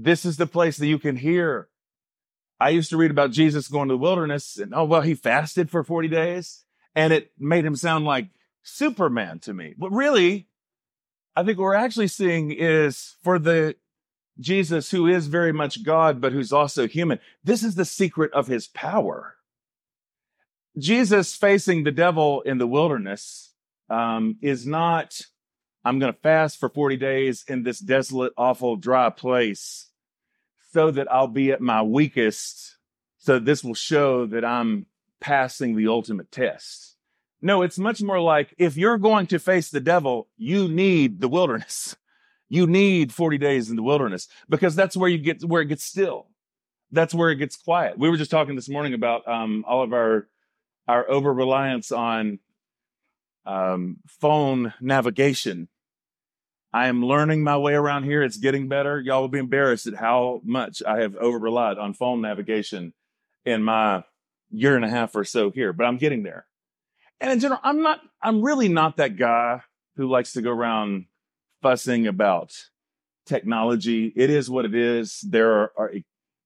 This 0.00 0.24
is 0.24 0.36
the 0.36 0.46
place 0.46 0.76
that 0.76 0.86
you 0.86 1.00
can 1.00 1.16
hear. 1.16 1.68
I 2.60 2.68
used 2.70 2.90
to 2.90 2.96
read 2.96 3.10
about 3.10 3.32
Jesus 3.32 3.66
going 3.66 3.88
to 3.88 3.94
the 3.94 3.98
wilderness 3.98 4.56
and, 4.56 4.72
oh, 4.72 4.84
well, 4.84 5.00
he 5.00 5.14
fasted 5.14 5.70
for 5.70 5.82
40 5.82 6.06
days 6.06 6.64
and 6.94 7.12
it 7.12 7.32
made 7.36 7.64
him 7.64 7.74
sound 7.74 8.04
like 8.04 8.28
Superman 8.62 9.40
to 9.40 9.52
me. 9.52 9.74
But 9.76 9.90
really, 9.90 10.46
I 11.34 11.42
think 11.42 11.58
what 11.58 11.64
we're 11.64 11.74
actually 11.74 12.06
seeing 12.06 12.52
is 12.52 13.16
for 13.24 13.40
the 13.40 13.74
Jesus 14.38 14.92
who 14.92 15.08
is 15.08 15.26
very 15.26 15.52
much 15.52 15.82
God, 15.82 16.20
but 16.20 16.32
who's 16.32 16.52
also 16.52 16.86
human. 16.86 17.18
This 17.42 17.64
is 17.64 17.74
the 17.74 17.84
secret 17.84 18.32
of 18.32 18.46
his 18.46 18.68
power. 18.68 19.34
Jesus 20.78 21.34
facing 21.34 21.82
the 21.82 21.90
devil 21.90 22.40
in 22.42 22.58
the 22.58 22.68
wilderness 22.68 23.52
um, 23.90 24.36
is 24.42 24.64
not 24.64 25.20
I'm 25.84 25.98
going 25.98 26.12
to 26.12 26.20
fast 26.20 26.60
for 26.60 26.68
40 26.68 26.96
days 26.96 27.44
in 27.48 27.62
this 27.62 27.78
desolate, 27.78 28.32
awful, 28.36 28.76
dry 28.76 29.10
place 29.10 29.87
so 30.72 30.90
that 30.90 31.10
I'll 31.10 31.28
be 31.28 31.50
at 31.50 31.60
my 31.60 31.82
weakest. 31.82 32.76
So 33.18 33.38
this 33.38 33.64
will 33.64 33.74
show 33.74 34.26
that 34.26 34.44
I'm 34.44 34.86
passing 35.20 35.76
the 35.76 35.88
ultimate 35.88 36.30
test. 36.30 36.96
No, 37.40 37.62
it's 37.62 37.78
much 37.78 38.02
more 38.02 38.20
like 38.20 38.54
if 38.58 38.76
you're 38.76 38.98
going 38.98 39.26
to 39.28 39.38
face 39.38 39.70
the 39.70 39.80
devil, 39.80 40.28
you 40.36 40.68
need 40.68 41.20
the 41.20 41.28
wilderness. 41.28 41.96
You 42.50 42.66
need 42.66 43.12
40 43.12 43.36
days 43.36 43.68
in 43.68 43.76
the 43.76 43.82
wilderness 43.82 44.26
because 44.48 44.74
that's 44.74 44.96
where 44.96 45.10
you 45.10 45.18
get 45.18 45.44
where 45.44 45.60
it 45.60 45.66
gets 45.66 45.84
still. 45.84 46.28
That's 46.90 47.12
where 47.12 47.28
it 47.28 47.36
gets 47.36 47.56
quiet. 47.56 47.98
We 47.98 48.08
were 48.08 48.16
just 48.16 48.30
talking 48.30 48.54
this 48.54 48.70
morning 48.70 48.94
about 48.94 49.28
um, 49.28 49.66
all 49.68 49.82
of 49.82 49.92
our 49.92 50.26
our 50.88 51.06
over 51.10 51.30
reliance 51.30 51.92
on 51.92 52.38
um, 53.44 53.98
phone 54.06 54.72
navigation. 54.80 55.68
I 56.72 56.88
am 56.88 57.04
learning 57.04 57.42
my 57.42 57.56
way 57.56 57.74
around 57.74 58.04
here. 58.04 58.22
It's 58.22 58.36
getting 58.36 58.68
better. 58.68 59.00
Y'all 59.00 59.22
will 59.22 59.28
be 59.28 59.38
embarrassed 59.38 59.86
at 59.86 59.94
how 59.94 60.42
much 60.44 60.82
I 60.86 61.00
have 61.00 61.16
over 61.16 61.38
relied 61.38 61.78
on 61.78 61.94
phone 61.94 62.20
navigation 62.20 62.92
in 63.44 63.62
my 63.62 64.04
year 64.50 64.76
and 64.76 64.84
a 64.84 64.88
half 64.88 65.14
or 65.16 65.24
so 65.24 65.50
here, 65.50 65.72
but 65.72 65.84
I'm 65.84 65.96
getting 65.96 66.22
there. 66.22 66.46
And 67.20 67.32
in 67.32 67.40
general, 67.40 67.60
I'm 67.62 67.82
not, 67.82 68.00
I'm 68.22 68.42
really 68.42 68.68
not 68.68 68.98
that 68.98 69.16
guy 69.16 69.62
who 69.96 70.08
likes 70.08 70.34
to 70.34 70.42
go 70.42 70.50
around 70.50 71.06
fussing 71.62 72.06
about 72.06 72.54
technology. 73.26 74.12
It 74.14 74.30
is 74.30 74.48
what 74.48 74.64
it 74.64 74.74
is. 74.74 75.20
There 75.22 75.52
are, 75.52 75.72
are 75.76 75.92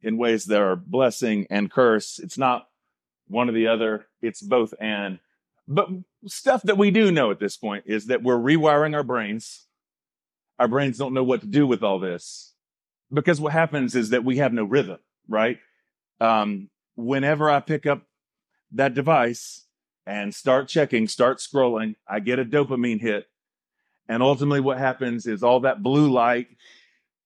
in 0.03 0.17
ways 0.17 0.45
there 0.45 0.71
are 0.71 0.77
blessing 0.77 1.47
and 1.51 1.71
curse. 1.71 2.19
It's 2.19 2.39
not 2.39 2.69
one 3.29 3.49
or 3.49 3.53
the 3.53 3.69
other. 3.69 4.07
It's 4.21 4.41
both 4.41 4.75
and. 4.81 5.19
But 5.69 5.89
stuff 6.27 6.63
that 6.63 6.79
we 6.79 6.91
do 6.91 7.13
know 7.13 7.31
at 7.31 7.39
this 7.39 7.57
point 7.57 7.85
is 7.87 8.07
that 8.07 8.23
we're 8.23 8.37
rewiring 8.37 8.95
our 8.95 9.05
brains. 9.05 9.67
Our 10.63 10.69
brains 10.69 10.97
don't 10.97 11.13
know 11.13 11.25
what 11.25 11.41
to 11.41 11.49
do 11.49 11.67
with 11.67 11.83
all 11.83 11.99
this 11.99 12.55
because 13.13 13.41
what 13.41 13.53
happens 13.53 13.97
is 13.97 14.11
that 14.11 14.25
we 14.25 14.37
have 14.37 14.53
no 14.53 14.63
rhythm, 14.63 15.01
right? 15.29 15.59
Um, 16.21 16.71
whenever 16.95 17.51
I 17.51 17.59
pick 17.59 17.85
up 17.85 18.03
that 18.71 18.95
device 18.95 19.67
and 20.07 20.33
start 20.33 20.69
checking, 20.69 21.09
start 21.09 21.39
scrolling, 21.39 21.97
I 22.09 22.21
get 22.21 22.39
a 22.39 22.45
dopamine 22.45 23.01
hit. 23.01 23.27
And 24.09 24.23
ultimately, 24.23 24.61
what 24.61 24.79
happens 24.79 25.27
is 25.27 25.43
all 25.43 25.59
that 25.63 25.83
blue 25.83 26.09
light 26.09 26.47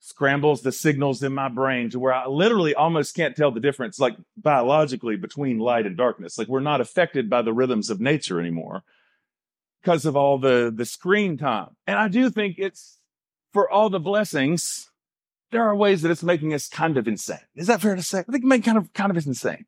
scrambles 0.00 0.62
the 0.62 0.72
signals 0.72 1.22
in 1.22 1.34
my 1.34 1.50
brain 1.50 1.90
to 1.90 1.98
where 1.98 2.14
I 2.14 2.28
literally 2.28 2.74
almost 2.74 3.14
can't 3.14 3.36
tell 3.36 3.50
the 3.50 3.60
difference, 3.60 4.00
like 4.00 4.16
biologically, 4.38 5.16
between 5.16 5.58
light 5.58 5.84
and 5.84 5.94
darkness. 5.94 6.38
Like 6.38 6.48
we're 6.48 6.60
not 6.60 6.80
affected 6.80 7.28
by 7.28 7.42
the 7.42 7.52
rhythms 7.52 7.90
of 7.90 8.00
nature 8.00 8.40
anymore 8.40 8.82
because 9.82 10.06
of 10.06 10.16
all 10.16 10.38
the 10.38 10.72
the 10.74 10.86
screen 10.86 11.36
time. 11.36 11.76
And 11.86 11.98
I 11.98 12.08
do 12.08 12.30
think 12.30 12.54
it's 12.56 12.96
for 13.56 13.70
all 13.70 13.88
the 13.88 13.98
blessings 13.98 14.90
there 15.50 15.62
are 15.62 15.74
ways 15.74 16.02
that 16.02 16.10
it's 16.10 16.22
making 16.22 16.52
us 16.52 16.68
kind 16.68 16.98
of 16.98 17.08
insane. 17.08 17.38
Is 17.54 17.68
that 17.68 17.80
fair 17.80 17.96
to 17.96 18.02
say? 18.02 18.18
I 18.18 18.22
think 18.30 18.44
it 18.44 18.64
kind 18.64 18.76
of 18.76 18.92
kind 18.92 19.10
of 19.10 19.16
is 19.16 19.26
insane. 19.26 19.64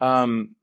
Um, 0.00 0.54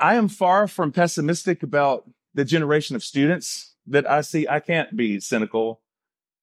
I 0.00 0.16
am 0.16 0.28
far 0.28 0.66
from 0.66 0.90
pessimistic 0.90 1.62
about 1.62 2.10
the 2.34 2.44
generation 2.44 2.96
of 2.96 3.04
students 3.04 3.76
that 3.86 4.10
I 4.10 4.22
see. 4.22 4.48
I 4.48 4.58
can't 4.58 4.96
be 4.96 5.20
cynical. 5.20 5.80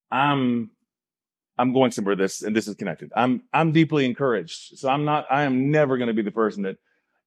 I'm 0.10 0.72
I'm 1.58 1.74
going 1.74 1.92
somewhere 1.92 2.16
this 2.16 2.42
and 2.42 2.56
this 2.56 2.70
is 2.70 2.76
connected. 2.76 3.12
I'm 3.18 3.42
I'm 3.52 3.74
deeply 3.74 4.06
encouraged. 4.06 4.78
So 4.78 4.88
I'm 4.88 5.04
not 5.04 5.26
I 5.30 5.44
am 5.44 5.72
never 5.72 5.98
going 5.98 6.08
to 6.08 6.14
be 6.14 6.22
the 6.22 6.32
person 6.32 6.64
that 6.64 6.78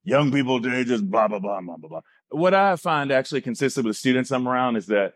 young 0.05 0.33
people 0.33 0.59
do 0.59 0.83
just 0.87 1.11
blah 1.11 1.29
blah 1.29 1.39
blah 1.39 1.61
blah 1.61 1.77
blah 1.77 1.89
blah. 1.91 2.01
What 2.31 2.55
I 2.55 2.77
find 2.77 3.13
actually 3.13 3.43
consistent 3.43 3.85
with 3.85 3.97
the 3.97 4.01
students 4.01 4.31
I'm 4.31 4.49
around 4.49 4.77
is 4.77 4.87
that 4.87 5.13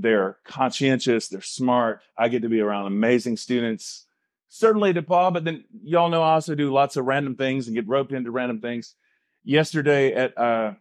they're 0.00 0.38
conscientious, 0.44 1.28
they're 1.28 1.40
smart. 1.40 2.00
I 2.18 2.28
get 2.28 2.42
to 2.42 2.48
be 2.48 2.60
around 2.60 2.86
amazing 2.86 3.36
students. 3.36 4.06
Certainly 4.48 4.94
DePauw, 4.94 5.32
but 5.32 5.44
then 5.44 5.64
y'all 5.82 6.08
know 6.08 6.22
I 6.22 6.34
also 6.34 6.54
do 6.54 6.72
lots 6.72 6.96
of 6.96 7.04
random 7.04 7.36
things 7.36 7.66
and 7.66 7.74
get 7.74 7.88
roped 7.88 8.12
into 8.12 8.30
random 8.30 8.60
things. 8.60 8.94
Yesterday 9.44 10.12
at 10.14 10.36
uh, 10.38 10.74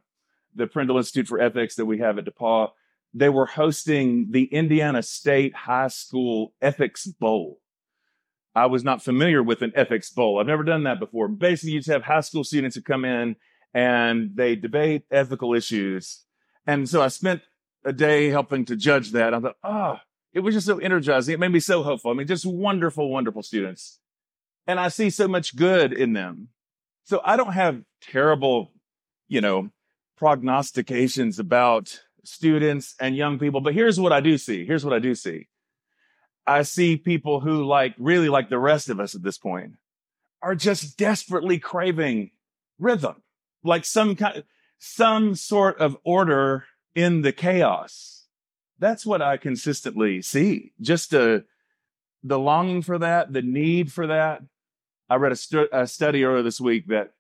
the 0.55 0.67
Prindle 0.67 0.97
Institute 0.97 1.27
for 1.27 1.39
Ethics 1.39 1.75
that 1.75 1.85
we 1.85 1.99
have 1.99 2.17
at 2.17 2.25
DePauw, 2.25 2.69
they 3.13 3.29
were 3.29 3.45
hosting 3.45 4.27
the 4.31 4.45
Indiana 4.45 5.01
State 5.01 5.55
High 5.55 5.87
School 5.87 6.53
Ethics 6.61 7.05
Bowl. 7.05 7.59
I 8.53 8.67
was 8.67 8.83
not 8.83 9.03
familiar 9.03 9.43
with 9.43 9.61
an 9.61 9.73
ethics 9.75 10.09
bowl. 10.09 10.39
I've 10.39 10.47
never 10.47 10.63
done 10.63 10.83
that 10.83 10.99
before. 10.99 11.27
Basically, 11.27 11.73
you 11.73 11.79
just 11.79 11.89
have 11.89 12.03
high 12.03 12.21
school 12.21 12.45
students 12.45 12.75
who 12.75 12.81
come 12.81 13.03
in 13.03 13.35
and 13.73 14.31
they 14.33 14.55
debate 14.55 15.03
ethical 15.11 15.53
issues. 15.53 16.23
And 16.65 16.87
so 16.87 17.01
I 17.01 17.09
spent 17.09 17.41
a 17.85 17.93
day 17.93 18.29
helping 18.29 18.65
to 18.65 18.75
judge 18.75 19.11
that. 19.11 19.33
I 19.33 19.39
thought, 19.39 19.57
oh, 19.63 19.97
it 20.33 20.41
was 20.41 20.55
just 20.55 20.67
so 20.67 20.79
energizing. 20.79 21.33
It 21.33 21.39
made 21.39 21.51
me 21.51 21.59
so 21.59 21.83
hopeful. 21.83 22.11
I 22.11 22.13
mean, 22.15 22.27
just 22.27 22.45
wonderful, 22.45 23.09
wonderful 23.09 23.43
students. 23.43 23.99
And 24.67 24.79
I 24.79 24.89
see 24.89 25.09
so 25.09 25.27
much 25.27 25.55
good 25.55 25.93
in 25.93 26.13
them. 26.13 26.49
So 27.03 27.21
I 27.23 27.37
don't 27.37 27.53
have 27.53 27.83
terrible, 28.01 28.71
you 29.27 29.39
know, 29.39 29.69
prognostications 30.17 31.37
about 31.39 32.01
students 32.23 32.95
and 32.99 33.15
young 33.15 33.37
people. 33.37 33.61
But 33.61 33.75
here's 33.75 33.99
what 33.99 34.11
I 34.11 34.19
do 34.19 34.37
see. 34.37 34.65
Here's 34.65 34.83
what 34.83 34.93
I 34.93 34.99
do 34.99 35.13
see. 35.13 35.47
I 36.47 36.63
see 36.63 36.97
people 36.97 37.39
who, 37.39 37.63
like, 37.63 37.93
really 37.97 38.29
like 38.29 38.49
the 38.49 38.59
rest 38.59 38.89
of 38.89 38.99
us 38.99 39.15
at 39.15 39.23
this 39.23 39.37
point, 39.37 39.73
are 40.41 40.55
just 40.55 40.97
desperately 40.97 41.59
craving 41.59 42.31
rhythm, 42.77 43.21
like 43.63 43.85
some 43.85 44.15
kind, 44.15 44.43
some 44.77 45.35
sort 45.35 45.79
of 45.79 45.97
order 46.03 46.65
in 46.95 47.21
the 47.21 47.31
chaos. 47.31 48.25
That's 48.79 49.05
what 49.05 49.21
I 49.21 49.37
consistently 49.37 50.21
see. 50.21 50.71
Just 50.81 51.13
a, 51.13 51.43
the 52.23 52.39
longing 52.39 52.81
for 52.81 52.97
that, 52.97 53.31
the 53.31 53.41
need 53.41 53.91
for 53.91 54.07
that. 54.07 54.41
I 55.09 55.15
read 55.15 55.31
a, 55.31 55.35
stu- 55.35 55.69
a 55.71 55.85
study 55.85 56.23
earlier 56.23 56.41
this 56.41 56.59
week 56.59 56.87
that 56.87 57.13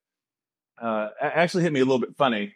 uh, 0.81 1.09
actually 1.21 1.63
hit 1.63 1.73
me 1.73 1.79
a 1.79 1.85
little 1.85 1.99
bit 1.99 2.15
funny 2.17 2.55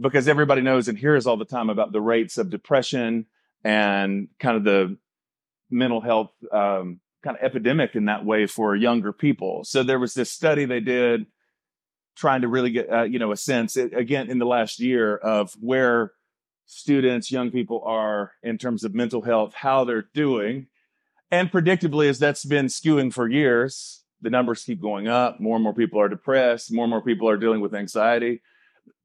because 0.00 0.28
everybody 0.28 0.60
knows 0.60 0.88
and 0.88 0.98
hears 0.98 1.26
all 1.26 1.36
the 1.36 1.44
time 1.44 1.70
about 1.70 1.92
the 1.92 2.00
rates 2.00 2.36
of 2.36 2.50
depression 2.50 3.26
and 3.64 4.28
kind 4.38 4.56
of 4.56 4.64
the 4.64 4.96
mental 5.70 6.00
health 6.00 6.32
um, 6.52 7.00
kind 7.22 7.36
of 7.36 7.42
epidemic 7.42 7.94
in 7.94 8.06
that 8.06 8.24
way 8.24 8.46
for 8.46 8.76
younger 8.76 9.12
people. 9.12 9.64
So 9.64 9.82
there 9.82 9.98
was 9.98 10.14
this 10.14 10.30
study 10.30 10.64
they 10.64 10.80
did 10.80 11.26
trying 12.16 12.42
to 12.42 12.48
really 12.48 12.70
get 12.70 12.90
uh, 12.90 13.02
you 13.02 13.18
know 13.18 13.32
a 13.32 13.36
sense 13.36 13.76
again 13.76 14.30
in 14.30 14.38
the 14.38 14.46
last 14.46 14.80
year 14.80 15.16
of 15.16 15.52
where 15.60 16.12
students, 16.66 17.30
young 17.30 17.50
people 17.50 17.82
are 17.84 18.32
in 18.42 18.58
terms 18.58 18.84
of 18.84 18.94
mental 18.94 19.22
health, 19.22 19.54
how 19.54 19.84
they're 19.84 20.08
doing. 20.12 20.66
And 21.30 21.50
predictably, 21.50 22.08
as 22.08 22.18
that's 22.18 22.44
been 22.44 22.66
skewing 22.66 23.12
for 23.12 23.28
years, 23.28 24.04
the 24.20 24.30
numbers 24.30 24.64
keep 24.64 24.80
going 24.80 25.08
up. 25.08 25.40
More 25.40 25.56
and 25.56 25.62
more 25.62 25.74
people 25.74 26.00
are 26.00 26.08
depressed. 26.08 26.72
More 26.72 26.84
and 26.84 26.90
more 26.90 27.02
people 27.02 27.28
are 27.28 27.36
dealing 27.36 27.60
with 27.60 27.74
anxiety. 27.74 28.42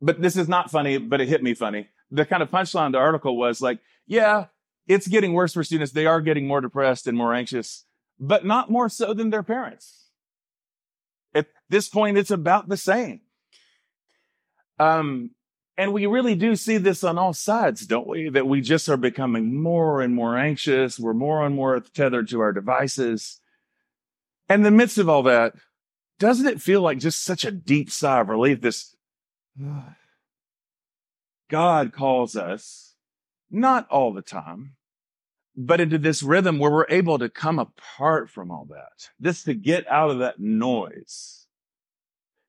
But 0.01 0.21
this 0.21 0.35
is 0.35 0.47
not 0.47 0.71
funny, 0.71 0.97
but 0.97 1.21
it 1.21 1.27
hit 1.27 1.43
me 1.43 1.53
funny. 1.53 1.89
The 2.11 2.25
kind 2.25 2.43
of 2.43 2.51
punchline 2.51 2.87
of 2.87 2.91
the 2.93 2.97
article 2.97 3.37
was 3.37 3.61
like, 3.61 3.79
yeah, 4.05 4.47
it's 4.87 5.07
getting 5.07 5.33
worse 5.33 5.53
for 5.53 5.63
students. 5.63 5.93
They 5.93 6.05
are 6.05 6.21
getting 6.21 6.47
more 6.47 6.61
depressed 6.61 7.07
and 7.07 7.17
more 7.17 7.33
anxious, 7.33 7.85
but 8.19 8.45
not 8.45 8.69
more 8.69 8.89
so 8.89 9.13
than 9.13 9.29
their 9.29 9.43
parents. 9.43 10.09
At 11.33 11.47
this 11.69 11.87
point, 11.87 12.17
it's 12.17 12.31
about 12.31 12.67
the 12.67 12.77
same. 12.77 13.21
Um, 14.79 15.31
and 15.77 15.93
we 15.93 16.05
really 16.05 16.35
do 16.35 16.55
see 16.55 16.77
this 16.77 17.03
on 17.03 17.17
all 17.17 17.33
sides, 17.33 17.85
don't 17.85 18.07
we? 18.07 18.29
That 18.29 18.47
we 18.47 18.61
just 18.61 18.89
are 18.89 18.97
becoming 18.97 19.61
more 19.61 20.01
and 20.01 20.13
more 20.13 20.37
anxious. 20.37 20.99
We're 20.99 21.13
more 21.13 21.45
and 21.45 21.55
more 21.55 21.79
tethered 21.79 22.27
to 22.29 22.41
our 22.41 22.51
devices. 22.51 23.39
And 24.49 24.59
in 24.59 24.63
the 24.63 24.71
midst 24.71 24.97
of 24.97 25.07
all 25.07 25.23
that, 25.23 25.53
doesn't 26.19 26.47
it 26.47 26.61
feel 26.61 26.81
like 26.81 26.99
just 26.99 27.23
such 27.23 27.45
a 27.45 27.51
deep 27.51 27.89
sigh 27.89 28.19
of 28.19 28.29
relief? 28.29 28.61
This 28.61 28.95
ah, 29.63 29.95
God 31.49 31.93
calls 31.93 32.35
us, 32.35 32.95
not 33.49 33.89
all 33.89 34.13
the 34.13 34.21
time, 34.21 34.75
but 35.55 35.81
into 35.81 35.97
this 35.97 36.21
rhythm 36.21 36.59
where 36.59 36.71
we're 36.71 36.85
able 36.89 37.17
to 37.19 37.29
come 37.29 37.59
apart 37.59 38.29
from 38.29 38.51
all 38.51 38.67
that, 38.69 39.09
just 39.21 39.45
to 39.45 39.53
get 39.53 39.87
out 39.87 40.11
of 40.11 40.19
that 40.19 40.39
noise. 40.39 41.40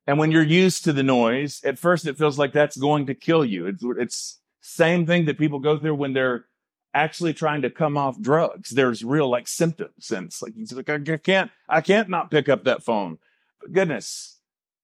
And 0.05 0.19
when 0.19 0.31
you're 0.31 0.43
used 0.43 0.83
to 0.83 0.93
the 0.93 1.03
noise, 1.03 1.61
at 1.63 1.79
first 1.79 2.05
it 2.05 2.17
feels 2.17 2.37
like 2.37 2.51
that's 2.51 2.75
going 2.75 3.05
to 3.07 3.15
kill 3.15 3.45
you. 3.45 3.67
It's, 3.67 3.83
it's 3.97 4.39
same 4.61 5.05
thing 5.05 5.25
that 5.25 5.37
people 5.37 5.59
go 5.59 5.77
through 5.77 5.95
when 5.95 6.13
they're 6.13 6.45
actually 6.93 7.33
trying 7.33 7.61
to 7.61 7.69
come 7.69 7.97
off 7.97 8.19
drugs. 8.19 8.69
There's 8.69 9.03
real 9.03 9.29
like 9.29 9.47
symptoms, 9.47 10.11
and 10.11 10.27
it's 10.27 10.41
like, 10.41 10.53
it's 10.57 10.73
like 10.73 10.89
I 10.89 10.99
can't, 11.17 11.51
I 11.67 11.81
can't 11.81 12.09
not 12.09 12.31
pick 12.31 12.49
up 12.49 12.65
that 12.65 12.83
phone. 12.83 13.17
But 13.61 13.71
goodness, 13.71 14.39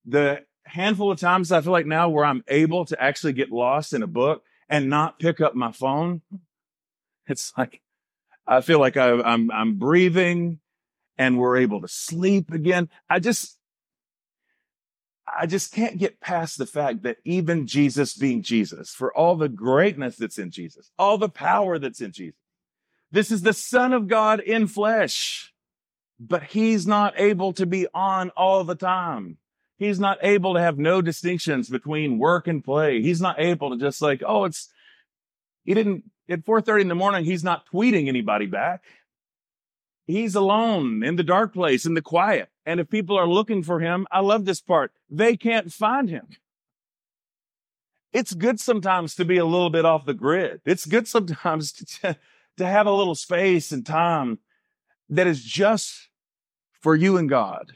the 0.06 0.44
handful 0.66 1.12
of 1.12 1.20
times 1.20 1.52
I 1.52 1.62
feel 1.62 1.72
like 1.72 1.86
now 1.86 2.10
where 2.10 2.26
I'm 2.26 2.44
able 2.48 2.86
to 2.86 3.02
actually 3.02 3.34
get 3.34 3.52
lost 3.52 3.94
in 3.94 4.04
a 4.04 4.08
book 4.08 4.44
and 4.70 4.90
not 4.90 5.20
pick 5.20 5.42
up 5.42 5.56
my 5.56 5.72
phone. 5.72 6.22
It's 7.32 7.54
like 7.56 7.84
I 8.48 8.62
feel 8.62 8.80
like 8.80 8.98
I, 8.98 9.12
I'm 9.12 9.52
I'm 9.52 9.76
breathing, 9.76 10.62
and 11.16 11.38
we're 11.38 11.58
able 11.58 11.82
to 11.82 11.88
sleep 11.88 12.52
again. 12.52 12.90
I 13.08 13.20
just 13.20 13.59
I 15.38 15.46
just 15.46 15.74
can't 15.74 15.98
get 15.98 16.22
past 16.22 16.58
the 16.58 16.66
fact 16.66 17.04
that 17.04 17.18
even 17.26 17.68
Jesus 17.68 18.14
being 18.16 18.42
Jesus, 18.42 18.92
for 18.92 19.16
all 19.16 19.36
the 19.36 19.50
greatness 19.50 20.16
that's 20.16 20.38
in 20.38 20.52
Jesus, 20.52 20.92
all 20.98 21.18
the 21.18 21.30
power 21.30 21.80
that's 21.80 22.02
in 22.02 22.12
Jesus, 22.12 22.40
this 23.12 23.32
is 23.32 23.42
the 23.42 23.54
Son 23.54 23.94
of 23.94 24.08
God 24.08 24.40
in 24.40 24.68
flesh, 24.68 25.54
but 26.20 26.44
he's 26.44 26.86
not 26.86 27.14
able 27.18 27.54
to 27.54 27.66
be 27.66 27.88
on 27.94 28.30
all 28.32 28.64
the 28.64 28.76
time. 28.76 29.38
He's 29.78 30.00
not 30.00 30.18
able 30.22 30.56
to 30.56 30.60
have 30.60 30.78
no 30.78 31.02
distinctions 31.02 31.70
between 31.70 32.20
work 32.20 32.48
and 32.48 32.64
play. 32.64 33.02
He's 33.02 33.22
not 33.22 33.40
able 33.40 33.72
to 33.72 33.78
just 33.78 34.02
like, 34.02 34.22
oh, 34.26 34.44
it's, 34.44 34.70
he 35.64 35.74
didn't, 35.74 36.04
at 36.30 36.46
4.30 36.46 36.82
in 36.82 36.88
the 36.90 36.96
morning, 36.96 37.24
he's 37.24 37.44
not 37.44 37.66
tweeting 37.72 38.08
anybody 38.08 38.46
back. 38.46 38.84
He's 40.10 40.34
alone 40.34 41.04
in 41.04 41.18
the 41.18 41.24
dark 41.24 41.54
place, 41.54 41.86
in 41.86 41.94
the 41.94 42.02
quiet. 42.02 42.50
And 42.66 42.80
if 42.80 42.90
people 42.90 43.16
are 43.16 43.28
looking 43.28 43.62
for 43.62 43.80
him, 43.80 44.08
I 44.12 44.22
love 44.22 44.46
this 44.46 44.60
part. 44.60 44.92
They 45.08 45.38
can't 45.38 45.72
find 45.72 46.10
him. 46.10 46.30
It's 48.12 48.34
good 48.34 48.60
sometimes 48.60 49.14
to 49.16 49.24
be 49.24 49.38
a 49.38 49.46
little 49.46 49.70
bit 49.70 49.86
off 49.86 50.08
the 50.08 50.16
grid. 50.16 50.62
It's 50.66 50.88
good 50.88 51.08
sometimes 51.08 51.72
to, 52.02 52.18
to 52.58 52.66
have 52.66 52.88
a 52.88 52.92
little 52.92 53.14
space 53.14 53.72
and 53.72 53.86
time 53.86 54.40
that 55.10 55.28
is 55.28 55.44
just 55.44 56.10
for 56.82 56.96
you 56.96 57.16
and 57.18 57.30
God 57.30 57.74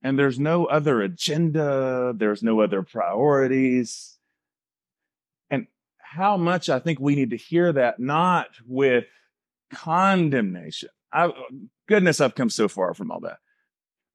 and 0.00 0.16
there's 0.16 0.38
no 0.38 0.66
other 0.66 1.02
agenda, 1.02 2.12
there's 2.14 2.44
no 2.44 2.60
other 2.60 2.82
priorities. 2.82 4.16
And 5.50 5.66
how 5.98 6.36
much 6.36 6.68
I 6.68 6.78
think 6.78 7.00
we 7.00 7.16
need 7.16 7.30
to 7.30 7.36
hear 7.36 7.72
that, 7.72 7.98
not 7.98 8.46
with 8.64 9.06
condemnation. 9.72 10.90
I, 11.14 11.32
goodness, 11.88 12.20
I've 12.20 12.34
come 12.34 12.50
so 12.50 12.68
far 12.68 12.92
from 12.94 13.10
all 13.10 13.20
that. 13.20 13.38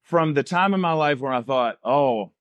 From 0.02 0.34
the 0.34 0.42
time 0.42 0.74
in 0.74 0.80
my 0.80 0.92
life 0.92 1.20
where 1.20 1.32
I 1.32 1.42
thought, 1.42 1.78
oh, 1.84 2.32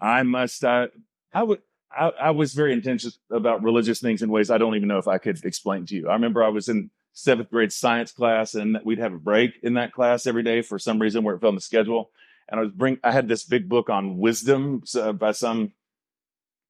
I 0.00 0.22
must, 0.22 0.64
I, 0.64 0.88
I 1.32 1.42
would, 1.42 1.60
I, 1.90 2.12
I 2.20 2.30
was 2.30 2.54
very 2.54 2.72
intentional 2.72 3.14
about 3.30 3.62
religious 3.62 4.00
things 4.00 4.22
in 4.22 4.30
ways 4.30 4.50
I 4.50 4.58
don't 4.58 4.76
even 4.76 4.88
know 4.88 4.98
if 4.98 5.08
I 5.08 5.18
could 5.18 5.44
explain 5.44 5.86
to 5.86 5.94
you. 5.94 6.08
I 6.08 6.12
remember 6.12 6.42
I 6.42 6.48
was 6.48 6.68
in 6.68 6.90
seventh 7.12 7.50
grade 7.50 7.72
science 7.72 8.12
class 8.12 8.54
and 8.54 8.78
we'd 8.84 8.98
have 8.98 9.12
a 9.12 9.18
break 9.18 9.52
in 9.62 9.74
that 9.74 9.92
class 9.92 10.26
every 10.26 10.42
day 10.42 10.62
for 10.62 10.78
some 10.78 11.00
reason 11.00 11.22
where 11.24 11.34
it 11.34 11.40
fell 11.40 11.48
on 11.48 11.54
the 11.54 11.60
schedule 11.60 12.10
and 12.48 12.60
I 12.60 12.62
was 12.64 12.72
bring 12.72 12.98
I 13.02 13.12
had 13.12 13.28
this 13.28 13.44
big 13.44 13.68
book 13.68 13.88
on 13.88 14.18
wisdom 14.18 14.82
by 15.18 15.32
some 15.32 15.72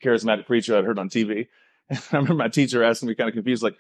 charismatic 0.03 0.47
preacher 0.47 0.77
I'd 0.77 0.85
heard 0.85 0.99
on 0.99 1.09
TV. 1.09 1.49
And 1.91 1.99
I 1.99 2.17
remember 2.17 2.35
my 2.35 2.49
teacher 2.49 2.83
asking 2.83 3.11
me 3.11 3.15
kind 3.15 3.29
of 3.29 3.35
confused, 3.35 3.63
like, 3.63 3.77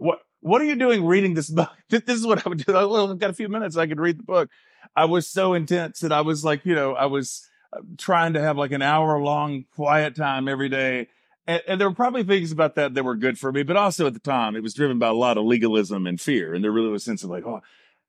"What 0.00 0.20
what 0.40 0.60
are 0.60 0.64
you 0.64 0.76
doing 0.76 1.04
reading 1.04 1.34
this 1.34 1.50
book? 1.50 1.70
This 1.88 2.02
is 2.08 2.26
what 2.26 2.44
I 2.44 2.48
would 2.48 2.64
do. 2.64 2.76
I've 2.76 3.18
got 3.18 3.30
a 3.30 3.34
few 3.34 3.48
minutes, 3.48 3.76
I 3.76 3.86
could 3.86 4.00
read 4.00 4.18
the 4.18 4.24
book." 4.24 4.50
I 4.96 5.04
was 5.04 5.26
so 5.26 5.54
intense 5.54 6.00
that 6.00 6.12
I 6.12 6.22
was 6.22 6.44
like, 6.44 6.64
you 6.64 6.74
know, 6.74 6.94
I 6.94 7.06
was 7.06 7.48
uh, 7.72 7.80
trying 7.98 8.32
to 8.34 8.40
have 8.40 8.56
like 8.56 8.72
an 8.72 8.82
hour 8.82 9.20
long 9.20 9.64
quiet 9.74 10.16
time 10.16 10.48
every 10.48 10.68
day. 10.68 11.08
And, 11.46 11.62
and, 11.66 11.80
there 11.80 11.88
were 11.88 11.94
probably 11.94 12.22
things 12.22 12.52
about 12.52 12.74
that 12.74 12.94
that 12.94 13.04
were 13.04 13.16
good 13.16 13.38
for 13.38 13.52
me, 13.52 13.62
but 13.62 13.76
also 13.76 14.06
at 14.06 14.14
the 14.14 14.20
time, 14.20 14.56
it 14.56 14.62
was 14.62 14.74
driven 14.74 14.98
by 14.98 15.08
a 15.08 15.14
lot 15.14 15.38
of 15.38 15.44
legalism 15.44 16.06
and 16.06 16.20
fear. 16.20 16.54
And 16.54 16.62
there 16.62 16.72
really 16.72 16.88
was 16.90 17.02
a 17.02 17.04
sense 17.04 17.24
of 17.24 17.30
like, 17.30 17.46
oh, 17.46 17.60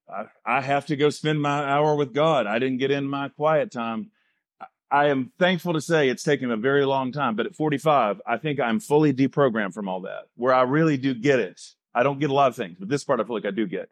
I, 0.09 0.25
I 0.45 0.61
have 0.61 0.85
to 0.87 0.95
go 0.95 1.09
spend 1.09 1.41
my 1.41 1.63
hour 1.63 1.95
with 1.95 2.13
God. 2.13 2.45
I 2.45 2.59
didn't 2.59 2.77
get 2.77 2.91
in 2.91 3.07
my 3.07 3.29
quiet 3.29 3.71
time. 3.71 4.11
I 4.91 5.07
am 5.07 5.31
thankful 5.39 5.73
to 5.73 5.81
say 5.81 6.09
it's 6.09 6.23
taken 6.23 6.51
a 6.51 6.57
very 6.57 6.85
long 6.85 7.13
time, 7.13 7.37
but 7.37 7.45
at 7.45 7.55
45, 7.55 8.21
I 8.27 8.37
think 8.37 8.59
I'm 8.59 8.81
fully 8.81 9.13
deprogrammed 9.13 9.73
from 9.73 9.87
all 9.87 10.01
that, 10.01 10.25
where 10.35 10.53
I 10.53 10.63
really 10.63 10.97
do 10.97 11.13
get 11.13 11.39
it. 11.39 11.61
I 11.93 12.03
don't 12.03 12.19
get 12.19 12.29
a 12.29 12.33
lot 12.33 12.49
of 12.49 12.55
things, 12.55 12.77
but 12.79 12.89
this 12.89 13.03
part 13.03 13.19
I 13.19 13.23
feel 13.23 13.35
like 13.35 13.45
I 13.45 13.51
do 13.51 13.67
get. 13.67 13.89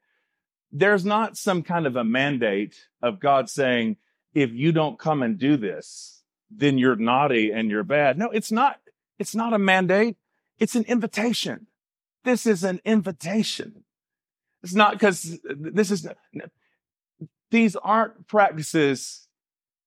There's 0.72 1.04
not 1.04 1.38
some 1.38 1.64
kind 1.64 1.88
of 1.88 1.96
a 1.96 2.04
mandate 2.04 2.76
of 3.02 3.20
God 3.20 3.50
saying, 3.50 3.98
if 4.34 4.52
you 4.52 4.72
don't 4.72 5.00
come 5.00 5.24
and 5.24 5.38
do 5.38 5.58
this, 5.58 6.24
then 6.52 6.78
you're 6.78 6.96
naughty 6.96 7.52
and 7.52 7.70
you're 7.70 7.84
bad. 7.84 8.18
No, 8.18 8.30
it's 8.30 8.52
not. 8.52 8.80
It's 9.18 9.36
not 9.36 9.54
a 9.54 9.60
mandate. 9.60 10.18
It's 10.60 10.76
an 10.76 10.84
invitation. 10.84 11.68
This 12.24 12.46
is 12.46 12.64
an 12.64 12.80
invitation. 12.86 13.84
It's 14.64 14.76
not 14.76 14.94
because 14.94 15.40
this 15.44 15.90
is, 15.90 16.08
these 17.50 17.76
aren't 17.78 18.28
practices 18.28 19.28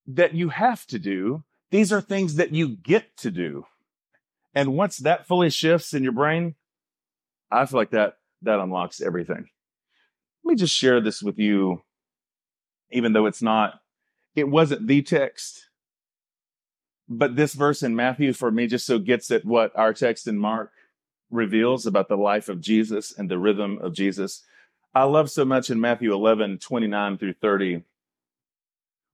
that 0.06 0.34
you 0.34 0.48
have 0.48 0.86
to 0.88 0.98
do. 0.98 1.44
These 1.70 1.92
are 1.92 2.00
things 2.00 2.34
that 2.34 2.52
you 2.52 2.68
get 2.68 3.16
to 3.18 3.30
do. 3.30 3.66
And 4.54 4.74
once 4.74 4.98
that 4.98 5.26
fully 5.26 5.50
shifts 5.50 5.94
in 5.94 6.02
your 6.02 6.12
brain, 6.12 6.54
I 7.52 7.66
feel 7.66 7.78
like 7.78 7.90
that, 7.90 8.14
that 8.42 8.58
unlocks 8.58 9.00
everything. 9.00 9.48
Let 10.44 10.50
me 10.50 10.56
just 10.56 10.74
share 10.74 11.00
this 11.00 11.22
with 11.22 11.38
you, 11.38 11.82
even 12.90 13.12
though 13.12 13.26
it's 13.26 13.42
not, 13.42 13.74
it 14.34 14.48
wasn't 14.48 14.86
the 14.86 15.02
text, 15.02 15.68
but 17.08 17.36
this 17.36 17.52
verse 17.52 17.82
in 17.82 17.94
Matthew 17.94 18.32
for 18.32 18.50
me 18.50 18.66
just 18.66 18.86
so 18.86 18.98
gets 18.98 19.30
at 19.30 19.44
what 19.44 19.76
our 19.76 19.92
text 19.92 20.26
in 20.26 20.38
Mark 20.38 20.72
reveals 21.30 21.86
about 21.86 22.08
the 22.08 22.16
life 22.16 22.48
of 22.48 22.60
Jesus 22.60 23.16
and 23.16 23.30
the 23.30 23.38
rhythm 23.38 23.78
of 23.78 23.94
Jesus. 23.94 24.44
I 24.94 25.04
love 25.04 25.30
so 25.30 25.44
much 25.44 25.70
in 25.70 25.80
Matthew 25.80 26.12
11, 26.12 26.58
29 26.58 27.18
through 27.18 27.34
30, 27.34 27.82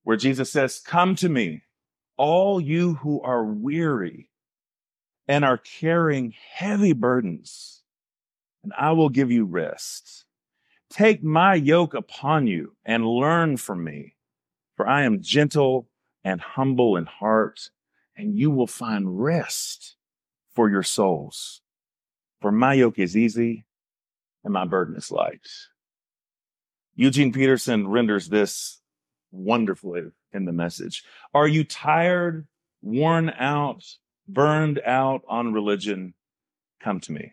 where 0.03 0.17
Jesus 0.17 0.51
says, 0.51 0.81
Come 0.81 1.15
to 1.17 1.29
me, 1.29 1.63
all 2.17 2.61
you 2.61 2.95
who 2.95 3.21
are 3.23 3.45
weary 3.45 4.31
and 5.29 5.45
are 5.45 5.59
carrying 5.59 6.35
heavy 6.55 6.93
burdens, 6.93 7.78
and 8.63 8.73
I 8.79 8.93
will 8.93 9.09
give 9.09 9.31
you 9.31 9.45
rest. 9.45 10.25
Take 10.91 11.23
my 11.23 11.55
yoke 11.55 11.95
upon 11.95 12.47
you 12.47 12.77
and 12.85 13.07
learn 13.07 13.57
from 13.57 13.85
me, 13.85 14.17
for 14.77 14.89
I 14.89 15.03
am 15.03 15.23
gentle 15.23 15.89
and 16.25 16.41
humble 16.41 16.97
in 16.97 17.07
heart, 17.07 17.71
and 18.17 18.37
you 18.37 18.51
will 18.51 18.67
find 18.67 19.23
rest 19.23 19.97
for 20.55 20.69
your 20.71 20.83
souls. 20.83 21.61
For 22.41 22.51
my 22.51 22.75
yoke 22.75 22.99
is 22.99 23.17
easy 23.17 23.65
and 24.45 24.53
my 24.53 24.65
burden 24.65 24.97
is 24.97 25.11
light. 25.11 25.47
Eugene 26.95 27.33
Peterson 27.33 27.87
renders 27.87 28.29
this 28.29 28.81
wonderfully 29.31 30.03
in 30.33 30.45
the 30.47 30.53
message. 30.53 31.05
Are 31.35 31.47
you 31.47 31.65
tired, 31.65 32.47
worn 32.83 33.31
out, 33.31 33.85
burned 34.27 34.81
out 34.85 35.23
on 35.29 35.53
religion? 35.53 36.15
Come 36.81 37.01
to 37.01 37.13
me. 37.13 37.33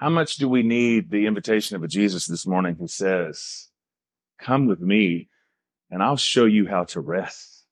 How 0.00 0.08
much 0.08 0.36
do 0.36 0.48
we 0.48 0.62
need 0.62 1.10
the 1.10 1.26
invitation 1.26 1.76
of 1.76 1.82
a 1.82 1.86
Jesus 1.86 2.26
this 2.26 2.46
morning 2.46 2.74
who 2.80 2.88
says, 2.88 3.68
come 4.40 4.66
with 4.66 4.80
me 4.80 5.28
and 5.90 6.02
I'll 6.02 6.16
show 6.16 6.46
you 6.46 6.66
how 6.66 6.84
to 6.84 7.00
rest. 7.02 7.66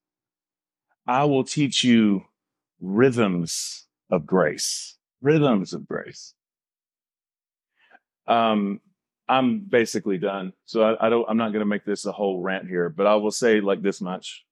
I 1.07 1.25
will 1.25 1.43
teach 1.43 1.83
you 1.83 2.25
rhythms 2.83 3.87
of 4.11 4.27
grace, 4.27 4.99
rhythms 5.23 5.73
of 5.73 5.89
grace. 5.89 6.35
Um, 8.27 8.83
I'm 9.27 9.61
basically 9.61 10.19
done. 10.19 10.53
So 10.67 10.83
I, 10.83 11.07
I 11.07 11.09
don't, 11.09 11.25
I'm 11.31 11.39
not 11.39 11.53
going 11.53 11.61
to 11.61 11.65
make 11.65 11.87
this 11.87 12.05
a 12.05 12.13
whole 12.13 12.43
rant 12.43 12.69
here, 12.69 12.91
but 12.91 13.07
I 13.07 13.15
will 13.15 13.31
say 13.31 13.63
like 13.63 13.81
this 13.81 14.03
much. 14.03 14.45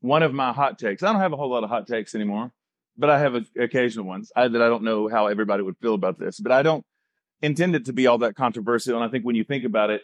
One 0.00 0.22
of 0.22 0.32
my 0.32 0.54
hot 0.54 0.78
takes, 0.78 1.02
I 1.02 1.12
don't 1.12 1.20
have 1.20 1.34
a 1.34 1.36
whole 1.36 1.50
lot 1.50 1.62
of 1.62 1.68
hot 1.68 1.86
takes 1.86 2.14
anymore, 2.14 2.52
but 2.96 3.10
I 3.10 3.18
have 3.18 3.34
a, 3.34 3.44
occasional 3.58 4.06
ones 4.06 4.32
I, 4.34 4.48
that 4.48 4.62
I 4.62 4.68
don't 4.68 4.84
know 4.84 5.08
how 5.08 5.26
everybody 5.26 5.62
would 5.62 5.78
feel 5.78 5.94
about 5.94 6.18
this, 6.18 6.40
but 6.40 6.52
I 6.52 6.62
don't 6.62 6.84
intend 7.42 7.74
it 7.74 7.86
to 7.86 7.92
be 7.92 8.06
all 8.06 8.18
that 8.18 8.36
controversial. 8.36 8.96
And 8.96 9.04
I 9.04 9.08
think 9.08 9.24
when 9.24 9.36
you 9.36 9.44
think 9.44 9.64
about 9.64 9.90
it, 9.90 10.02